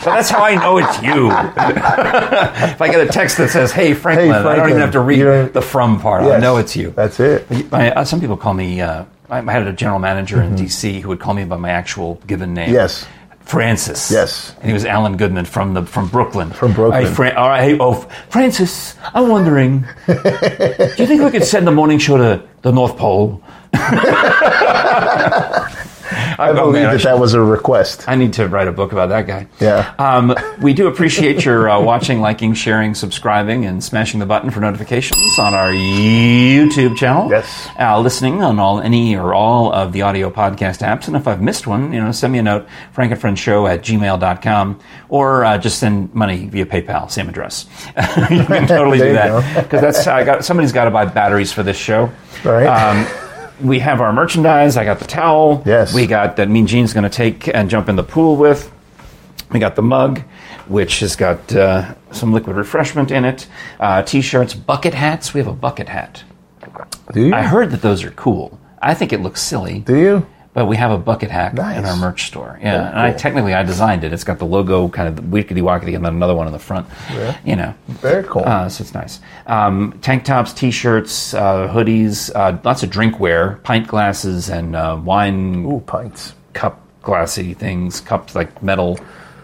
[0.03, 1.27] But that's how I know it's you.
[1.31, 5.53] if I get a text that says, "Hey Franklin,", I don't even have to read
[5.53, 6.23] the from part.
[6.23, 6.91] I know it's you.
[6.91, 7.71] That's it.
[7.71, 8.81] My, uh, some people call me.
[8.81, 10.99] Uh, I had a general manager in D.C.
[10.99, 12.67] who would call me by my actual given name.
[12.67, 12.75] Mm-hmm.
[12.75, 13.07] Yes.
[13.51, 14.11] Francis.
[14.11, 14.55] Yes.
[14.59, 16.51] And he was Alan Goodman from the from Brooklyn.
[16.51, 17.05] From Brooklyn.
[17.05, 17.93] Hey, Fran- all right, hey, oh,
[18.29, 22.97] Francis, I'm wondering, do you think we could send the morning show to the North
[22.97, 23.43] Pole?
[26.41, 28.07] I believe that that was a request.
[28.07, 29.47] I need to write a book about that guy.
[29.59, 29.93] Yeah.
[29.99, 34.59] Um, we do appreciate your uh, watching, liking, sharing, subscribing, and smashing the button for
[34.59, 37.29] notifications on our YouTube channel.
[37.29, 37.69] Yes.
[37.79, 41.07] Uh, listening on all any or all of the audio podcast apps.
[41.07, 44.79] And if I've missed one, you know, send me a note, frankandfriendshow at gmail.com,
[45.09, 47.67] or uh, just send money via PayPal, same address.
[48.29, 49.63] you can totally do that.
[49.63, 52.11] Because that's I got somebody's got to buy batteries for this show.
[52.43, 52.65] Right.
[52.65, 53.30] Um,
[53.61, 54.77] we have our merchandise.
[54.77, 55.63] I got the towel.
[55.65, 55.93] Yes.
[55.93, 58.71] We got that Mean Gene's going to take and jump in the pool with.
[59.51, 60.21] We got the mug,
[60.67, 63.47] which has got uh, some liquid refreshment in it.
[63.79, 65.33] Uh, t-shirts, bucket hats.
[65.33, 66.23] We have a bucket hat.
[67.11, 67.33] Do you?
[67.33, 68.59] I heard that those are cool.
[68.81, 70.25] I think it looks silly, Do you?
[70.53, 71.77] But we have a bucket hat Nice.
[71.77, 72.59] in our merch store.
[72.61, 74.11] Yeah, Very and I technically I designed it.
[74.11, 76.87] It's got the logo, kind of wickety wackety, and then another one on the front.
[77.13, 77.37] Yeah.
[77.45, 78.43] You know, Very cool.
[78.45, 79.19] uh, so it's nice.
[79.47, 85.65] Um, tank tops, t-shirts, uh, hoodies, uh, lots of drinkware, pint glasses, and uh, wine
[85.65, 86.33] Ooh, pints.
[86.53, 88.99] cup glassy things, cups like metal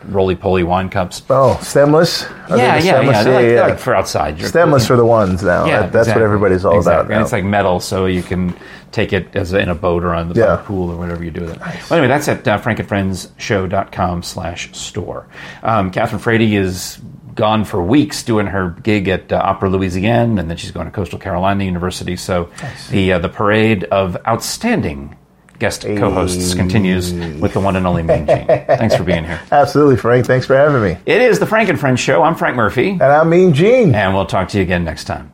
[0.07, 1.21] roly-poly wine cups.
[1.29, 2.23] Oh, stemless?
[2.49, 3.15] Are yeah, yeah, stemless?
[3.15, 3.23] yeah.
[3.23, 4.37] They're like, they're like for outside.
[4.37, 5.65] You're- Stemless are the ones now.
[5.65, 6.21] yeah, That- that's exactly.
[6.21, 6.99] what everybody's all exactly.
[7.01, 7.15] about now.
[7.17, 8.55] And it's like metal, so you can
[8.91, 10.61] take it as a, in a boat or on the, Yeah.
[10.63, 11.59] pool or whatever you do with it.
[11.59, 15.27] Well, anyway, that's at uh, frankandfriendsshow.com slash store.
[15.63, 16.97] Um, Catherine Frady is
[17.35, 20.91] gone for weeks doing her gig at uh, Opera Louisiana, and then she's going to
[20.91, 22.15] Coastal Carolina University.
[22.15, 22.49] So
[22.89, 25.15] the uh, the parade of outstanding
[25.59, 28.45] guest co-hosts continues with the one and only Mean Gene.
[28.47, 29.39] Thanks for being here.
[29.51, 30.25] Absolutely, Frank.
[30.25, 30.97] Thanks for having me.
[31.05, 32.23] It is the Frank and Friends Show.
[32.23, 33.95] I'm Frank Murphy, And I'm mean Gene.
[33.95, 35.31] and we'll talk to you again next time.